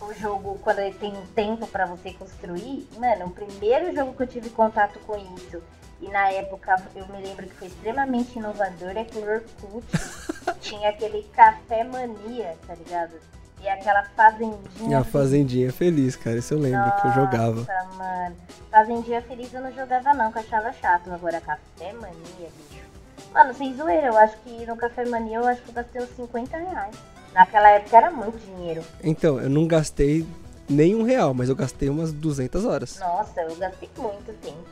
[0.00, 4.22] o jogo, quando ele tem um tempo pra você construir, mano, o primeiro jogo que
[4.22, 5.62] eu tive contato com isso,
[6.00, 9.86] e na época eu me lembro que foi extremamente inovador, é que o Orkut
[10.60, 13.14] tinha aquele café mania, tá ligado?
[13.62, 14.98] E aquela fazendinha.
[14.98, 17.60] A Fazendinha Feliz, cara, isso eu lembro que eu jogava.
[17.60, 18.36] Nossa, mano.
[18.70, 21.10] Fazendinha feliz eu não jogava não, que eu achava chato.
[21.10, 22.84] Agora, café mania, bicho.
[23.32, 26.10] Mano, sem zoeira, eu acho que no café mania eu acho que eu gastei uns
[26.10, 26.96] 50 reais.
[27.32, 28.82] Naquela época era muito dinheiro.
[29.02, 30.26] Então, eu não gastei
[30.68, 32.98] nem um real, mas eu gastei umas 200 horas.
[32.98, 34.64] Nossa, eu gastei muito tempo.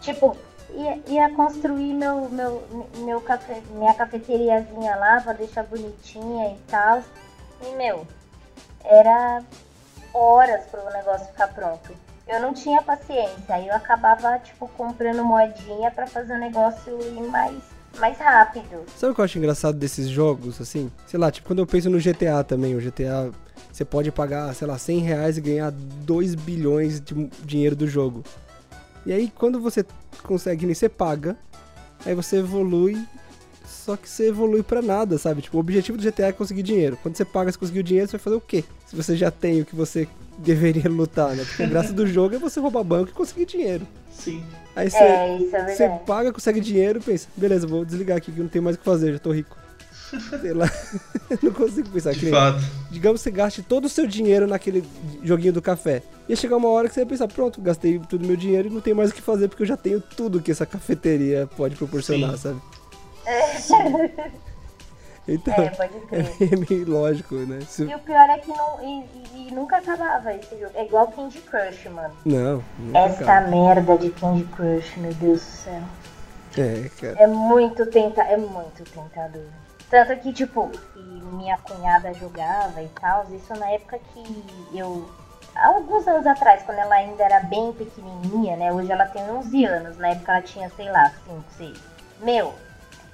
[0.00, 0.36] Tipo,
[0.74, 2.62] ia, ia construir meu, meu,
[2.98, 7.02] meu café, minha cafeteriazinha lá pra deixar bonitinha e tal.
[7.62, 8.06] E, meu,
[8.84, 9.42] era
[10.14, 11.94] horas pro negócio ficar pronto.
[12.26, 17.28] Eu não tinha paciência, aí eu acabava, tipo, comprando moedinha pra fazer o negócio ir
[17.28, 17.58] mais,
[17.98, 18.84] mais rápido.
[18.96, 20.90] Sabe o que eu acho engraçado desses jogos, assim?
[21.06, 23.30] Sei lá, tipo, quando eu penso no GTA também, o GTA,
[23.72, 28.22] você pode pagar, sei lá, 100 reais e ganhar 2 bilhões de dinheiro do jogo.
[29.04, 29.84] E aí, quando você
[30.22, 31.36] consegue, você paga,
[32.06, 33.04] aí você evolui,
[33.84, 35.42] só que você evolui pra nada, sabe?
[35.42, 36.96] Tipo, o objetivo do GTA é conseguir dinheiro.
[37.02, 38.64] Quando você paga, você conseguiu dinheiro, você vai fazer o quê?
[38.86, 40.06] Se você já tem o que você
[40.38, 41.44] deveria lutar, né?
[41.44, 43.86] Porque a graça do jogo é você roubar banco e conseguir dinheiro.
[44.12, 44.42] Sim.
[44.76, 48.30] Aí você, É, isso é você paga, consegue dinheiro e pensa, beleza, vou desligar aqui
[48.30, 49.56] que eu não tenho mais o que fazer, já tô rico.
[50.40, 50.70] Sei lá.
[51.42, 52.62] não consigo pensar que De fato.
[52.90, 54.84] Digamos que você gaste todo o seu dinheiro naquele
[55.24, 56.02] joguinho do café.
[56.28, 58.70] Ia chegar uma hora que você ia pensar, pronto, gastei todo o meu dinheiro e
[58.70, 61.76] não tenho mais o que fazer porque eu já tenho tudo que essa cafeteria pode
[61.76, 62.36] proporcionar, Sim.
[62.36, 62.60] sabe?
[65.28, 66.26] Então, É, pode crer.
[66.40, 67.60] é meio lógico, né?
[67.68, 70.72] Se- E o pior é que não, e, e- nunca acabava esse jogo.
[70.74, 72.14] É igual Candy Crush, mano.
[72.24, 72.62] Não,
[72.92, 73.46] Essa acaba.
[73.48, 75.82] merda de Candy Crush, meu Deus do céu.
[76.58, 77.18] É, cara.
[77.20, 79.46] É muito tenta é muito tentador.
[79.88, 80.70] Tanto que, tipo,
[81.32, 84.44] minha cunhada jogava e tal, isso na época que
[84.74, 85.08] eu.
[85.54, 88.72] Alguns anos atrás, quando ela ainda era bem pequenininha, né?
[88.72, 91.78] Hoje ela tem 11 anos, na época ela tinha, sei lá, 5, 6.
[92.20, 92.54] Meu,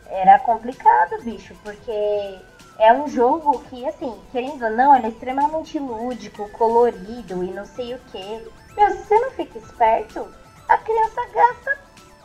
[0.08, 2.38] era complicado, bicho, porque
[2.78, 7.66] é um jogo que, assim, querendo ou não, ele é extremamente lúdico, colorido e não
[7.66, 8.50] sei o que.
[8.76, 10.26] Meu, se você não fica esperto,
[10.68, 11.78] a criança gasta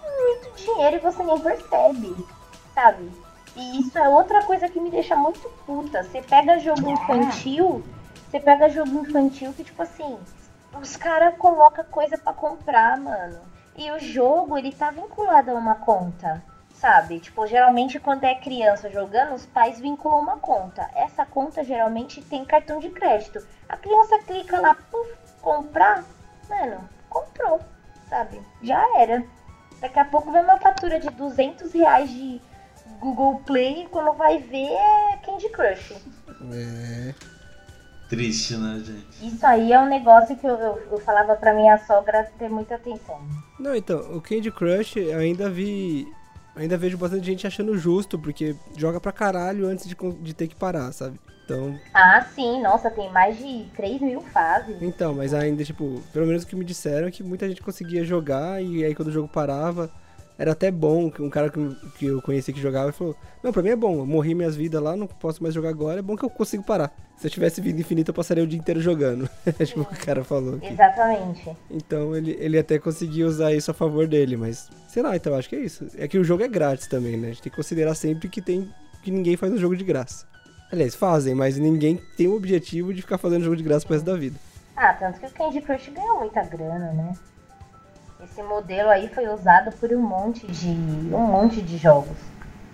[0.05, 2.27] muito dinheiro e você nem percebe,
[2.73, 3.11] sabe?
[3.55, 6.03] E isso é outra coisa que me deixa muito puta.
[6.03, 7.83] Você pega jogo infantil,
[8.29, 10.17] você pega jogo infantil que, tipo assim,
[10.79, 13.39] os caras colocam coisa pra comprar, mano.
[13.75, 16.43] E o jogo, ele tá vinculado a uma conta,
[16.83, 17.17] sabe?
[17.17, 20.89] Tipo, geralmente quando é criança jogando, os pais vinculam uma conta.
[20.93, 23.39] Essa conta geralmente tem cartão de crédito.
[23.69, 25.09] A criança clica lá, puf,
[25.41, 26.03] comprar,
[26.49, 27.61] mano, comprou,
[28.09, 28.41] sabe?
[28.61, 29.23] Já era.
[29.79, 32.41] Daqui a pouco vem uma fatura de 200 reais de
[32.99, 35.95] Google Play e quando vai ver é Candy Crush.
[36.51, 37.15] É.
[38.09, 39.25] Triste, né, gente?
[39.25, 42.75] Isso aí é um negócio que eu, eu, eu falava pra minha sogra ter muita
[42.75, 43.21] atenção.
[43.57, 46.13] Não, então, o Candy Crush eu ainda vi.
[46.55, 50.55] Ainda vejo bastante gente achando justo, porque joga pra caralho antes de, de ter que
[50.55, 51.19] parar, sabe?
[51.45, 54.81] Então, Ah, sim, nossa, tem mais de 3 mil fases.
[54.81, 58.05] então, mas ainda, tipo, pelo menos o que me disseram é que muita gente conseguia
[58.05, 59.89] jogar e aí quando o jogo parava,
[60.37, 63.61] era até bom, que um cara que, que eu conheci que jogava falou, não, pra
[63.61, 66.15] mim é bom, eu morri minhas vidas lá, não posso mais jogar agora, é bom
[66.15, 66.91] que eu consigo parar.
[67.17, 69.29] Se eu tivesse vida infinita, eu passaria o dia inteiro jogando.
[69.59, 70.55] Acho que o cara falou.
[70.55, 70.73] Aqui.
[70.73, 71.55] Exatamente.
[71.69, 75.47] Então ele, ele até conseguiu usar isso a favor dele, mas sei lá, então acho
[75.47, 75.87] que é isso.
[75.97, 77.27] É que o jogo é grátis também, né?
[77.27, 78.69] A gente tem que considerar sempre que tem
[79.01, 80.25] que ninguém faz um jogo de graça.
[80.71, 84.05] Aliás, fazem, mas ninguém tem o objetivo de ficar fazendo jogo de graça pro resto
[84.05, 84.39] da vida.
[84.75, 87.13] Ah, tanto que o Candy Crush ganhou muita grana, né?
[88.23, 90.69] Esse modelo aí foi usado por um monte de
[91.13, 92.17] um monte de jogos.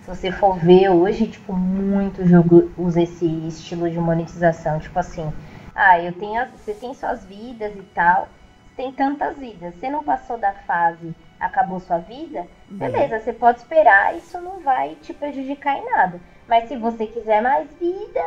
[0.02, 5.32] Se você for ver hoje, tipo, muito jogo usa esse estilo de monetização, tipo assim,
[5.74, 8.28] ah, eu tenho, você tem suas vidas e tal,
[8.68, 13.60] você tem tantas vidas, você não passou da fase, acabou sua vida, beleza, você pode
[13.60, 16.20] esperar, isso não vai te prejudicar em nada.
[16.48, 18.22] Mas se você quiser mais vida,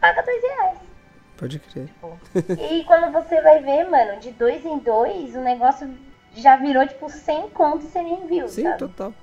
[0.00, 0.78] paga dois reais.
[1.36, 1.86] Pode crer.
[1.86, 2.18] Tipo.
[2.58, 5.86] E quando você vai ver, mano, de dois em dois, o negócio
[6.40, 8.78] já virou, tipo, 100 contos e você nem viu, Sim, sabe?
[8.78, 9.14] total.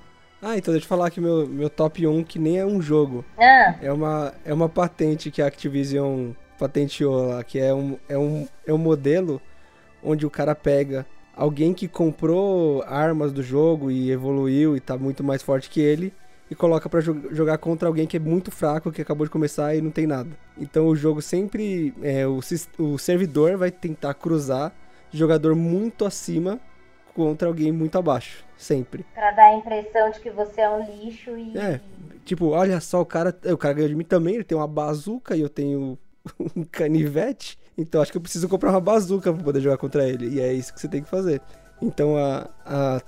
[0.42, 3.24] Ah, então deixa eu falar aqui meu, meu top 1, que nem é um jogo.
[3.38, 8.18] Ah, É uma, é uma patente que a Activision patenteou lá, que é um, é,
[8.18, 9.40] um, é um modelo
[10.02, 11.06] onde o cara pega
[11.36, 16.12] alguém que comprou armas do jogo e evoluiu e tá muito mais forte que ele
[16.50, 19.74] e coloca pra jo- jogar contra alguém que é muito fraco, que acabou de começar
[19.74, 20.30] e não tem nada.
[20.58, 22.40] Então o jogo sempre, é, o,
[22.78, 24.72] o servidor vai tentar cruzar
[25.10, 26.60] jogador muito acima
[27.14, 29.04] contra alguém muito abaixo, sempre.
[29.14, 31.56] pra dar a impressão de que você é um lixo e.
[31.56, 31.80] É,
[32.24, 35.36] tipo, olha só, o cara, o cara ganhou de mim também, ele tem uma bazuca
[35.36, 35.96] e eu tenho
[36.56, 40.28] um canivete, então acho que eu preciso comprar uma bazuca pra poder jogar contra ele,
[40.28, 41.40] e é isso que você tem que fazer.
[41.80, 43.02] Então a, a,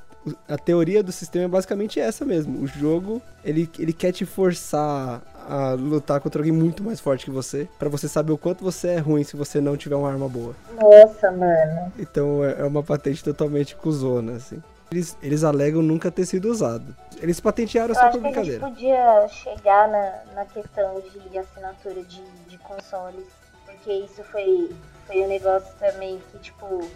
[0.49, 5.23] a teoria do sistema é basicamente essa mesmo, o jogo, ele, ele quer te forçar
[5.49, 8.89] a lutar contra alguém muito mais forte que você, pra você saber o quanto você
[8.89, 10.55] é ruim se você não tiver uma arma boa.
[10.81, 11.93] Nossa, mano.
[11.99, 14.63] Então é é uma patente totalmente cuzona, assim.
[14.91, 16.95] Eles, eles alegam nunca ter sido usado.
[17.21, 18.67] Eles patentearam Eu só por que a gente brincadeira.
[18.69, 23.27] podia chegar na, na questão de assinatura de, de consoles,
[23.65, 24.71] porque isso foi,
[25.07, 26.89] foi um negócio também que, tipo,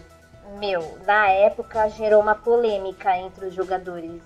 [0.59, 4.21] meu, na época gerou uma polêmica entre os jogadores,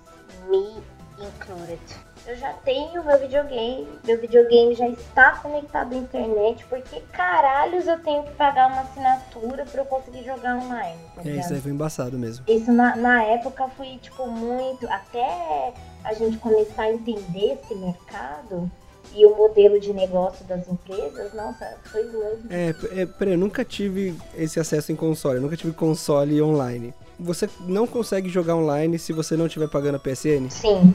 [0.47, 0.75] me
[1.19, 1.79] included.
[2.27, 7.99] Eu já tenho meu videogame, meu videogame já está conectado à internet, porque caralhos eu
[7.99, 11.71] tenho que pagar uma assinatura pra eu conseguir jogar online, tá É, isso aí foi
[11.71, 12.43] embaçado mesmo.
[12.47, 14.87] Isso na, na época foi, tipo, muito.
[14.87, 15.73] Até
[16.03, 18.71] a gente começar a entender esse mercado
[19.13, 22.47] e o modelo de negócio das empresas, nossa, foi muito.
[22.49, 26.93] É, é, peraí, eu nunca tive esse acesso em console, eu nunca tive console online.
[27.17, 30.49] Você não consegue jogar online se você não estiver pagando a PSN?
[30.49, 30.93] Sim,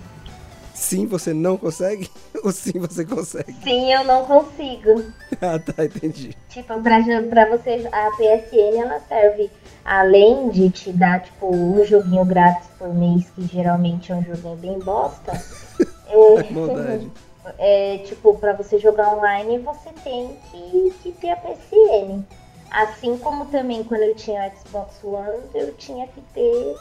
[0.80, 2.10] Sim, você não consegue?
[2.42, 3.52] Ou sim, você consegue?
[3.62, 5.04] sim, eu não consigo.
[5.42, 6.34] ah, tá, entendi.
[6.48, 9.50] Tipo, pra, pra você, a PSN ela serve,
[9.84, 14.56] além de te dar, tipo, um joguinho grátis por mês, que geralmente é um joguinho
[14.56, 15.32] bem bosta.
[16.08, 17.12] é, Maldade.
[17.58, 22.24] é, tipo, pra você jogar online, você tem que, que ter a PSN.
[22.70, 26.74] Assim como também quando eu tinha o Xbox One, eu tinha que ter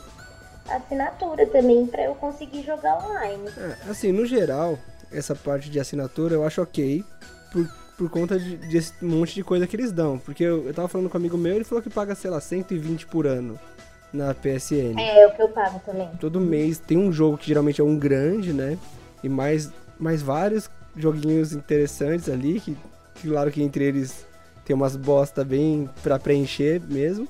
[0.76, 3.50] assinatura também pra eu conseguir jogar online.
[3.58, 4.78] É, assim, no geral,
[5.12, 7.04] essa parte de assinatura eu acho ok,
[7.52, 7.68] por,
[7.98, 10.18] por conta de, desse monte de coisa que eles dão.
[10.18, 12.40] Porque eu, eu tava falando com um amigo meu, ele falou que paga, sei lá,
[12.40, 13.60] 120 por ano
[14.12, 15.00] na PSN.
[15.00, 16.10] É, o que eu pago também.
[16.20, 18.78] todo mês tem um jogo que geralmente é um grande, né?
[19.24, 22.76] E mais, mais vários joguinhos interessantes ali, que,
[23.16, 24.26] que claro que entre eles
[24.66, 27.28] tem umas bosta bem pra preencher mesmo.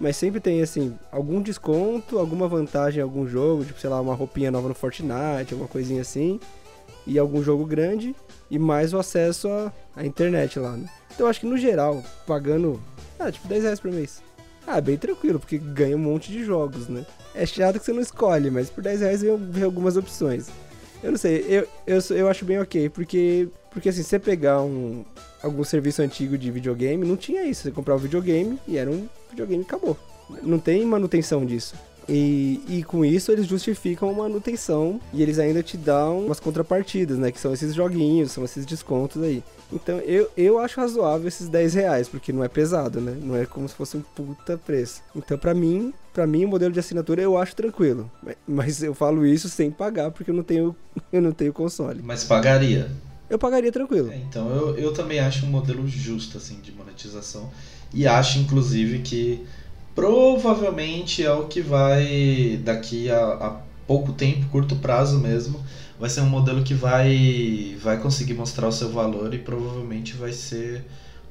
[0.00, 4.14] Mas sempre tem, assim, algum desconto, alguma vantagem em algum jogo, tipo, sei lá, uma
[4.14, 6.40] roupinha nova no Fortnite, alguma coisinha assim.
[7.06, 8.16] E algum jogo grande,
[8.50, 10.88] e mais o acesso à, à internet lá, né?
[11.14, 12.80] Então eu acho que no geral, pagando,
[13.18, 14.22] ah, tipo, 10 reais por mês.
[14.66, 17.04] Ah, bem tranquilo, porque ganha um monte de jogos, né?
[17.34, 20.48] É chato que você não escolhe, mas por 10 reais vem, algumas opções.
[21.02, 25.04] Eu não sei, eu, eu, eu acho bem ok, porque, porque assim, você pegar um,
[25.42, 27.62] algum serviço antigo de videogame, não tinha isso.
[27.62, 29.96] Você comprava um videogame e era um videogame acabou.
[30.42, 31.74] Não tem manutenção disso.
[32.08, 37.18] E, e com isso eles justificam a manutenção e eles ainda te dão umas contrapartidas,
[37.18, 37.30] né?
[37.30, 39.44] Que são esses joguinhos, são esses descontos aí.
[39.72, 43.16] Então eu, eu acho razoável esses 10 reais, porque não é pesado, né?
[43.22, 45.02] Não é como se fosse um puta preço.
[45.14, 48.10] Então pra mim, para mim o modelo de assinatura eu acho tranquilo.
[48.46, 50.74] Mas eu falo isso sem pagar, porque eu não tenho,
[51.12, 52.00] eu não tenho console.
[52.02, 52.90] Mas pagaria.
[53.28, 54.10] Eu pagaria tranquilo.
[54.10, 57.48] É, então eu, eu também acho um modelo justo assim de monetização
[57.92, 59.44] e acho inclusive que
[59.94, 63.50] provavelmente é o que vai daqui a, a
[63.86, 65.60] pouco tempo, curto prazo mesmo,
[65.98, 70.32] vai ser um modelo que vai vai conseguir mostrar o seu valor e provavelmente vai
[70.32, 70.84] ser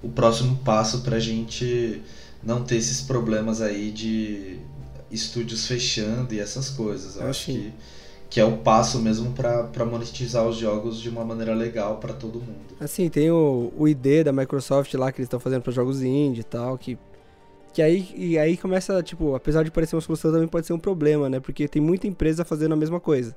[0.03, 2.01] o próximo passo para a gente
[2.43, 4.59] não ter esses problemas aí de
[5.11, 7.15] estúdios fechando e essas coisas.
[7.15, 7.73] Eu Ah, acho que,
[8.29, 12.39] que é o passo mesmo para monetizar os jogos de uma maneira legal para todo
[12.39, 12.75] mundo.
[12.79, 16.41] Assim, tem o, o ID da Microsoft lá que eles estão fazendo para jogos indie
[16.41, 16.97] e tal, que
[17.71, 20.79] que aí e aí começa, tipo, apesar de parecer uma solução também pode ser um
[20.79, 21.39] problema, né?
[21.39, 23.35] Porque tem muita empresa fazendo a mesma coisa.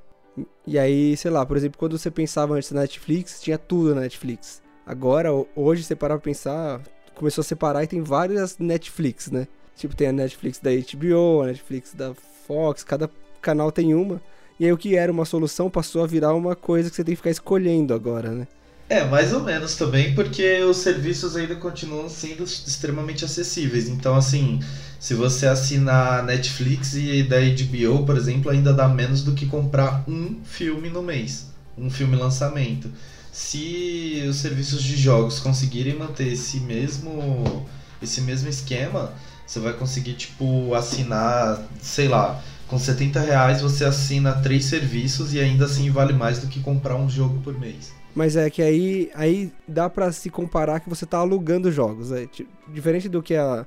[0.67, 4.01] E aí, sei lá, por exemplo, quando você pensava antes na Netflix, tinha tudo na
[4.03, 4.63] Netflix.
[4.87, 6.81] Agora, ho- hoje você parar pra pensar,
[7.15, 9.47] começou a separar e tem várias Netflix, né?
[9.77, 12.15] Tipo, tem a Netflix da HBO, a Netflix da
[12.47, 13.11] Fox, cada
[13.43, 14.21] canal tem uma.
[14.63, 17.15] E aí o que era uma solução passou a virar uma coisa que você tem
[17.15, 18.47] que ficar escolhendo agora, né?
[18.89, 23.89] É, mais ou menos também, porque os serviços ainda continuam sendo extremamente acessíveis.
[23.89, 24.61] Então, assim,
[25.01, 30.05] se você assinar Netflix e da HBO, por exemplo, ainda dá menos do que comprar
[30.07, 32.89] um filme no mês, um filme lançamento.
[33.33, 37.67] Se os serviços de jogos conseguirem manter esse mesmo
[38.01, 39.13] esse mesmo esquema,
[39.45, 42.41] você vai conseguir tipo assinar, sei lá,
[42.73, 46.97] com 70 reais você assina três serviços e ainda assim vale mais do que comprar
[46.97, 47.93] um jogo por mês.
[48.15, 52.11] Mas é que aí, aí dá pra se comparar que você tá alugando jogos.
[52.11, 53.67] É, ti- diferente do que a,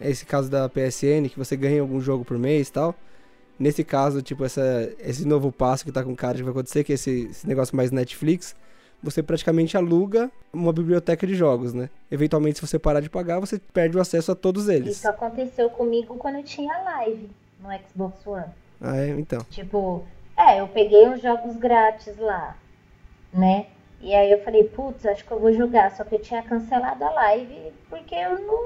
[0.00, 2.96] é esse caso da PSN, que você ganha algum jogo por mês e tal.
[3.60, 6.90] Nesse caso, tipo, essa, esse novo passo que tá com cara que vai acontecer, que
[6.90, 8.56] é esse, esse negócio mais Netflix,
[9.00, 11.88] você praticamente aluga uma biblioteca de jogos, né?
[12.10, 14.96] Eventualmente, se você parar de pagar, você perde o acesso a todos eles.
[14.96, 17.30] Isso aconteceu comigo quando eu tinha live
[17.62, 18.52] no Xbox One.
[18.80, 19.08] Ah, é?
[19.10, 19.40] Então.
[19.50, 20.04] Tipo,
[20.36, 22.56] é, eu peguei uns jogos grátis lá,
[23.32, 23.66] né?
[24.00, 25.92] E aí eu falei, putz, acho que eu vou jogar.
[25.92, 28.62] Só que eu tinha cancelado a live porque eu não,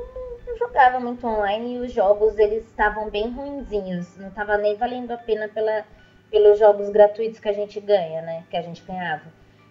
[0.46, 4.16] não jogava muito online e os jogos eles estavam bem ruinzinhos.
[4.16, 5.84] Não tava nem valendo a pena pela,
[6.30, 8.44] pelos jogos gratuitos que a gente ganha, né?
[8.48, 9.24] Que a gente ganhava.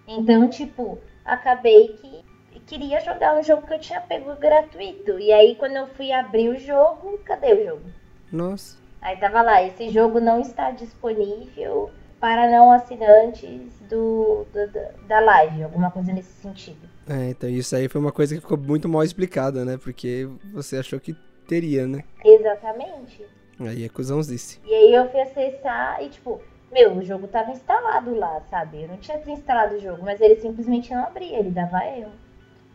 [0.07, 2.23] Então, tipo, acabei que
[2.67, 5.19] queria jogar um jogo que eu tinha pego gratuito.
[5.19, 7.89] E aí quando eu fui abrir o jogo, cadê o jogo?
[8.31, 8.84] Nossa.
[9.05, 15.61] Aí tava lá, esse jogo não está disponível para não assinantes do, do- da- live,
[15.61, 16.89] alguma coisa nesse sentido.
[17.07, 19.77] É, então isso aí foi uma coisa que ficou muito mal explicada, né?
[19.77, 21.13] Porque você achou que
[21.47, 22.03] teria, né?
[22.23, 23.23] Exatamente.
[23.59, 24.59] Aí é cuzãozice.
[24.65, 26.41] E aí eu fui acessar e tipo,
[26.71, 28.81] meu, o jogo tava instalado lá, sabe?
[28.81, 32.11] Eu não tinha desinstalado o jogo, mas ele simplesmente não abria, ele dava erro.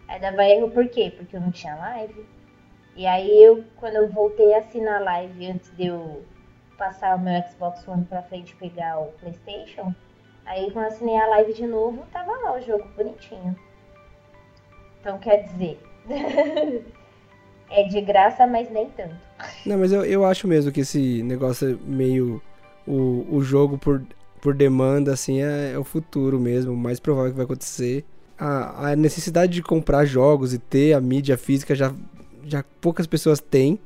[0.06, 1.12] Aí dava erro por quê?
[1.16, 2.24] Porque eu não tinha live.
[2.96, 6.22] E aí eu, quando eu voltei a assinar live antes de eu
[6.76, 9.94] passar o meu Xbox One pra frente e pegar o Playstation,
[10.44, 13.54] aí quando eu assinei a live de novo, tava lá o jogo bonitinho.
[15.00, 15.80] Então quer dizer,
[17.70, 19.14] é de graça, mas nem tanto.
[19.64, 22.42] Não, mas eu, eu acho mesmo que esse negócio é meio.
[22.86, 24.02] O, o jogo por,
[24.40, 28.04] por demanda, assim, é, é o futuro mesmo, o mais provável que vai acontecer.
[28.38, 31.92] A, a necessidade de comprar jogos e ter a mídia física já,
[32.44, 33.78] já poucas pessoas têm,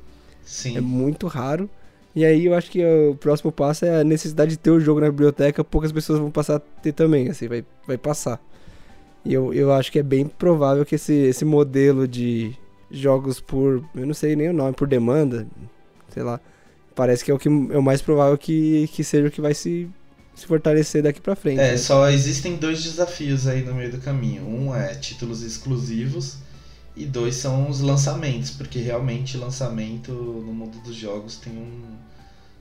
[0.44, 0.76] Sim.
[0.76, 1.68] é muito raro.
[2.14, 5.00] E aí eu acho que o próximo passo é a necessidade de ter o jogo
[5.00, 8.40] na biblioteca, poucas pessoas vão passar a ter também, assim, vai, vai passar.
[9.24, 12.54] E eu, eu acho que é bem provável que esse, esse modelo de
[12.90, 13.82] jogos por.
[13.94, 15.46] Eu não sei nem o nome, por demanda,
[16.10, 16.38] sei lá.
[16.94, 19.54] Parece que é o que é o mais provável que, que seja o que vai
[19.54, 19.88] se,
[20.34, 21.58] se fortalecer daqui pra frente.
[21.58, 21.76] É, né?
[21.76, 24.46] só existem dois desafios aí no meio do caminho.
[24.46, 26.38] Um é títulos exclusivos
[26.96, 31.94] e dois são os lançamentos, porque realmente lançamento no mundo dos jogos tem um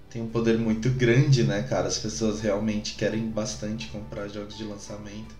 [0.09, 1.87] tem um poder muito grande, né, cara?
[1.87, 5.33] As pessoas realmente querem bastante comprar jogos de lançamento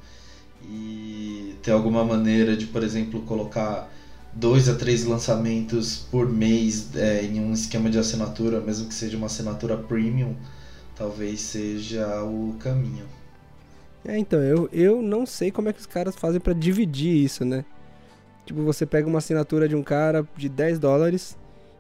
[0.64, 3.88] e ter alguma maneira de, por exemplo, colocar
[4.34, 9.16] dois a três lançamentos por mês é, em um esquema de assinatura, mesmo que seja
[9.16, 10.36] uma assinatura premium,
[10.96, 13.06] talvez seja o caminho.
[14.04, 17.46] É, então, eu, eu não sei como é que os caras fazem pra dividir isso,
[17.46, 17.64] né?
[18.46, 21.38] Tipo, você pega uma assinatura de um cara de 10 dólares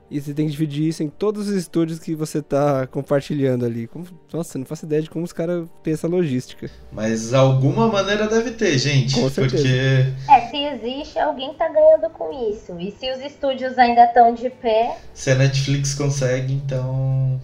[0.09, 3.87] e você tem que dividir isso em todos os estúdios que você tá compartilhando ali.
[3.87, 6.69] Como- nossa, não faço ideia de como os caras têm essa logística.
[6.91, 9.19] Mas alguma maneira deve ter, gente.
[9.19, 9.63] Com certeza.
[9.63, 12.79] porque É, se existe, alguém tá ganhando com isso.
[12.79, 17.41] E se os estúdios ainda estão de pé, se a Netflix consegue, então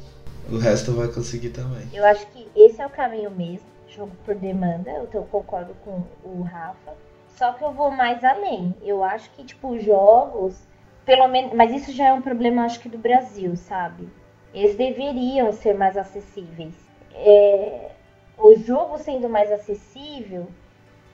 [0.52, 1.88] o resto vai conseguir também.
[1.94, 3.68] eu acho que esse é o caminho mesmo.
[3.90, 6.94] Jogo por demanda, eu concordo com o Rafa.
[7.40, 8.76] Só que eu vou mais além.
[8.82, 10.62] Eu acho que, tipo, jogos,
[11.06, 11.54] pelo menos.
[11.54, 14.10] Mas isso já é um problema, acho que, do Brasil, sabe?
[14.54, 16.76] Eles deveriam ser mais acessíveis.
[17.16, 17.92] É,
[18.38, 20.50] o jogo sendo mais acessível,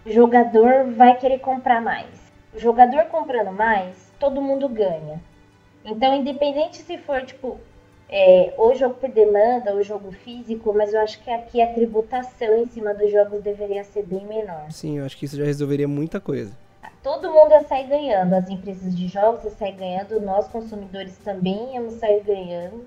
[0.04, 2.34] o jogador vai querer comprar mais.
[2.56, 5.22] O jogador comprando mais, todo mundo ganha.
[5.86, 7.60] Então, independente se for, tipo,
[8.10, 12.58] é, ou jogo por demanda ou jogo físico, mas eu acho que aqui a tributação
[12.58, 14.72] em cima dos jogos deveria ser bem menor.
[14.72, 16.52] Sim, eu acho que isso já resolveria muita coisa.
[17.06, 21.76] Todo mundo ia sair ganhando, as empresas de jogos iam sair ganhando, nós consumidores também
[21.76, 22.84] íamos sair ganhando.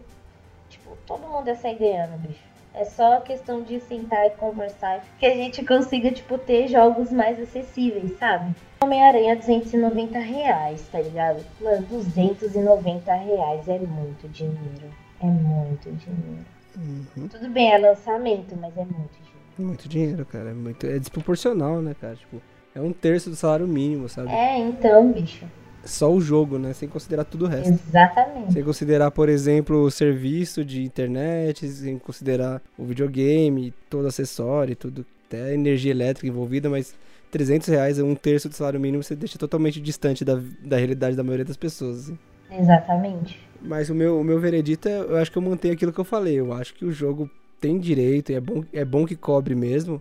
[0.68, 2.42] Tipo, todo mundo ia sair ganhando, bicho.
[2.74, 7.40] É só questão de sentar e conversar que a gente consiga, tipo, ter jogos mais
[7.40, 8.56] acessíveis, sabe?
[8.82, 11.44] Homem-Aranha 290 reais, tá ligado?
[11.60, 14.92] Mano, 290 reais é muito dinheiro.
[15.20, 16.44] É muito dinheiro.
[16.76, 17.28] Uhum.
[17.28, 19.38] Tudo bem, é lançamento, mas é muito dinheiro.
[19.58, 20.50] Muito dinheiro, cara.
[20.50, 20.86] É, muito...
[20.86, 22.14] é desproporcional, né, cara?
[22.14, 22.40] Tipo,
[22.74, 24.30] é um terço do salário mínimo, sabe?
[24.30, 25.44] É, então, bicho.
[25.84, 26.72] Só o jogo, né?
[26.72, 27.72] Sem considerar tudo o resto.
[27.72, 28.52] Exatamente.
[28.52, 35.04] Sem considerar, por exemplo, o serviço de internet, sem considerar o videogame, todo acessório, tudo,
[35.26, 36.94] até a energia elétrica envolvida, mas
[37.30, 41.16] 300 reais é um terço do salário mínimo, você deixa totalmente distante da, da realidade
[41.16, 42.04] da maioria das pessoas.
[42.04, 42.18] Assim.
[42.50, 43.47] Exatamente.
[43.60, 46.04] Mas o meu, o meu veredito, é, eu acho que eu mantenho aquilo que eu
[46.04, 46.38] falei.
[46.38, 47.30] Eu acho que o jogo
[47.60, 50.00] tem direito, é bom, é bom que cobre mesmo,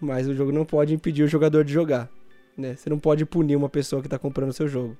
[0.00, 2.10] mas o jogo não pode impedir o jogador de jogar.
[2.56, 2.76] Né?
[2.76, 4.96] Você não pode punir uma pessoa que está comprando o seu jogo.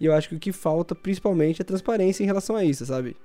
[0.00, 3.16] E eu acho que o que falta principalmente é transparência em relação a isso, sabe?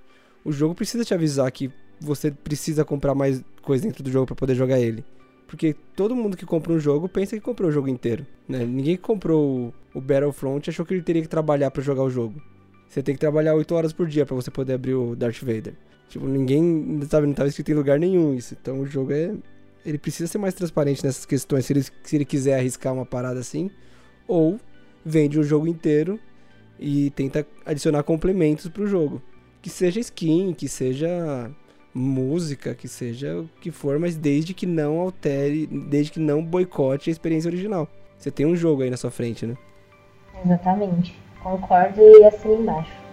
[0.43, 1.71] O jogo precisa te avisar que
[2.01, 5.05] você precisa comprar mais coisa dentro do jogo para poder jogar ele.
[5.47, 8.25] Porque todo mundo que compra um jogo pensa que comprou o jogo inteiro.
[8.49, 8.65] Né?
[8.65, 12.41] Ninguém que comprou o Battlefront achou que ele teria que trabalhar para jogar o jogo.
[12.93, 15.73] Você tem que trabalhar 8 horas por dia para você poder abrir o Darth Vader.
[16.09, 18.55] Tipo, ninguém, sabe, não estava escrito em lugar nenhum isso.
[18.61, 19.33] Então o jogo é.
[19.83, 23.39] Ele precisa ser mais transparente nessas questões, se ele, se ele quiser arriscar uma parada
[23.39, 23.71] assim.
[24.27, 24.59] Ou
[25.03, 26.19] vende o jogo inteiro
[26.79, 29.23] e tenta adicionar complementos pro jogo.
[29.59, 31.49] Que seja skin, que seja
[31.95, 37.09] música, que seja o que for, mas desde que não altere, desde que não boicote
[37.09, 37.89] a experiência original.
[38.19, 39.57] Você tem um jogo aí na sua frente, né?
[40.45, 41.23] Exatamente.
[41.43, 43.03] Concordo e assino embaixo.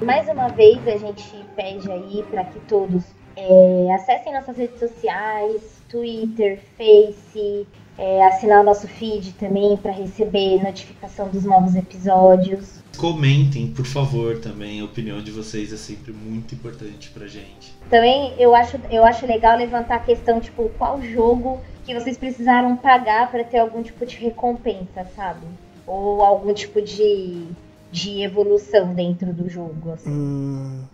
[0.00, 3.02] Mais uma vez a gente pede aí para que todos
[3.36, 7.66] é, acessem nossas redes sociais, Twitter, Face,
[7.98, 12.83] é, assinar o nosso feed também para receber notificação dos novos episódios.
[12.96, 14.80] Comentem, por favor, também.
[14.80, 17.74] A opinião de vocês é sempre muito importante pra gente.
[17.90, 22.76] Também eu acho, eu acho legal levantar a questão, tipo, qual jogo que vocês precisaram
[22.76, 25.46] pagar para ter algum tipo de recompensa, sabe?
[25.86, 27.44] Ou algum tipo de,
[27.92, 30.10] de evolução dentro do jogo, assim.
[30.10, 30.84] Hum,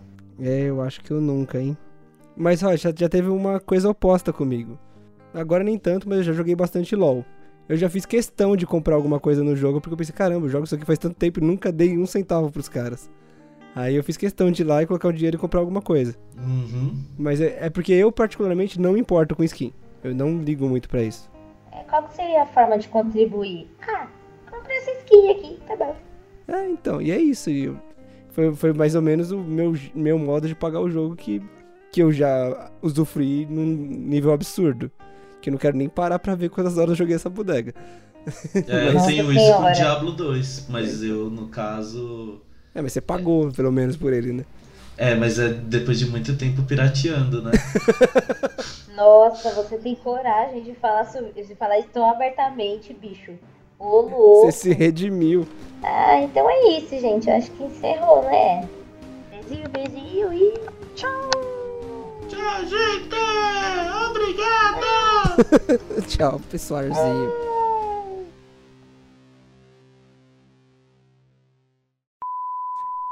[0.41, 1.77] é, eu acho que eu nunca, hein?
[2.37, 4.79] Mas ó, já, já teve uma coisa oposta comigo.
[5.33, 7.25] Agora nem tanto, mas eu já joguei bastante LoL.
[7.71, 10.51] Eu já fiz questão de comprar alguma coisa no jogo, porque eu pensei, caramba, eu
[10.51, 13.09] jogo isso aqui faz tanto tempo e nunca dei um centavo pros caras.
[13.77, 16.17] Aí eu fiz questão de ir lá e colocar o dinheiro e comprar alguma coisa.
[16.37, 17.01] Uhum.
[17.17, 19.73] Mas é, é porque eu, particularmente, não me importo com skin.
[20.03, 21.31] Eu não ligo muito pra isso.
[21.71, 23.69] É, qual que seria a forma de contribuir?
[23.89, 24.09] Ah,
[24.51, 25.95] comprei essa skin aqui, tá bom.
[26.49, 27.51] É, então, e é isso.
[27.51, 27.77] E eu-
[28.31, 31.41] foi, foi mais ou menos o meu, meu modo de pagar o jogo que,
[31.93, 34.91] que eu já usufruí num nível absurdo.
[35.41, 37.75] Que eu não quero nem parar pra ver quantas horas eu joguei essa bodega.
[38.55, 39.73] É, eu tenho isso com.
[39.73, 42.41] Diablo 2, mas eu, no caso.
[42.75, 44.45] É, mas você pagou, pelo menos, por ele, né?
[44.97, 47.53] É, mas é depois de muito tempo pirateando, né?
[48.95, 53.33] Nossa, você tem coragem de falar, sobre, de falar isso tão abertamente, bicho.
[53.79, 54.47] Ô, louco.
[54.47, 55.49] Você se redimiu.
[55.83, 57.31] Ah, então é isso, gente.
[57.31, 58.69] Eu acho que encerrou, né?
[59.31, 60.53] Beijinho, beijinho e
[60.95, 61.60] tchau!
[62.31, 63.17] Tchau, gente!
[64.09, 64.87] Obrigado!
[66.07, 67.31] Tchau, pessoalzinho.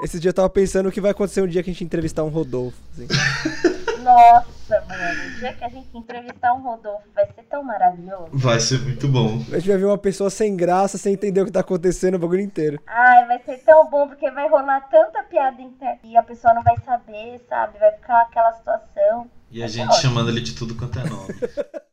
[0.01, 2.23] Esse dia eu tava pensando o que vai acontecer um dia que a gente entrevistar
[2.23, 2.79] um Rodolfo.
[2.93, 3.09] assim.
[4.09, 5.27] Nossa, mano.
[5.27, 8.31] O dia que a gente entrevistar um Rodolfo vai ser tão maravilhoso.
[8.33, 9.35] Vai ser muito bom.
[9.53, 12.19] A gente vai ver uma pessoa sem graça, sem entender o que tá acontecendo o
[12.19, 12.81] bagulho inteiro.
[12.87, 16.63] Ai, vai ser tão bom porque vai rolar tanta piada interna e a pessoa não
[16.63, 17.79] vai saber, sabe?
[17.79, 19.31] Vai ficar aquela situação.
[19.51, 21.35] E a gente chamando ele de tudo quanto é nome.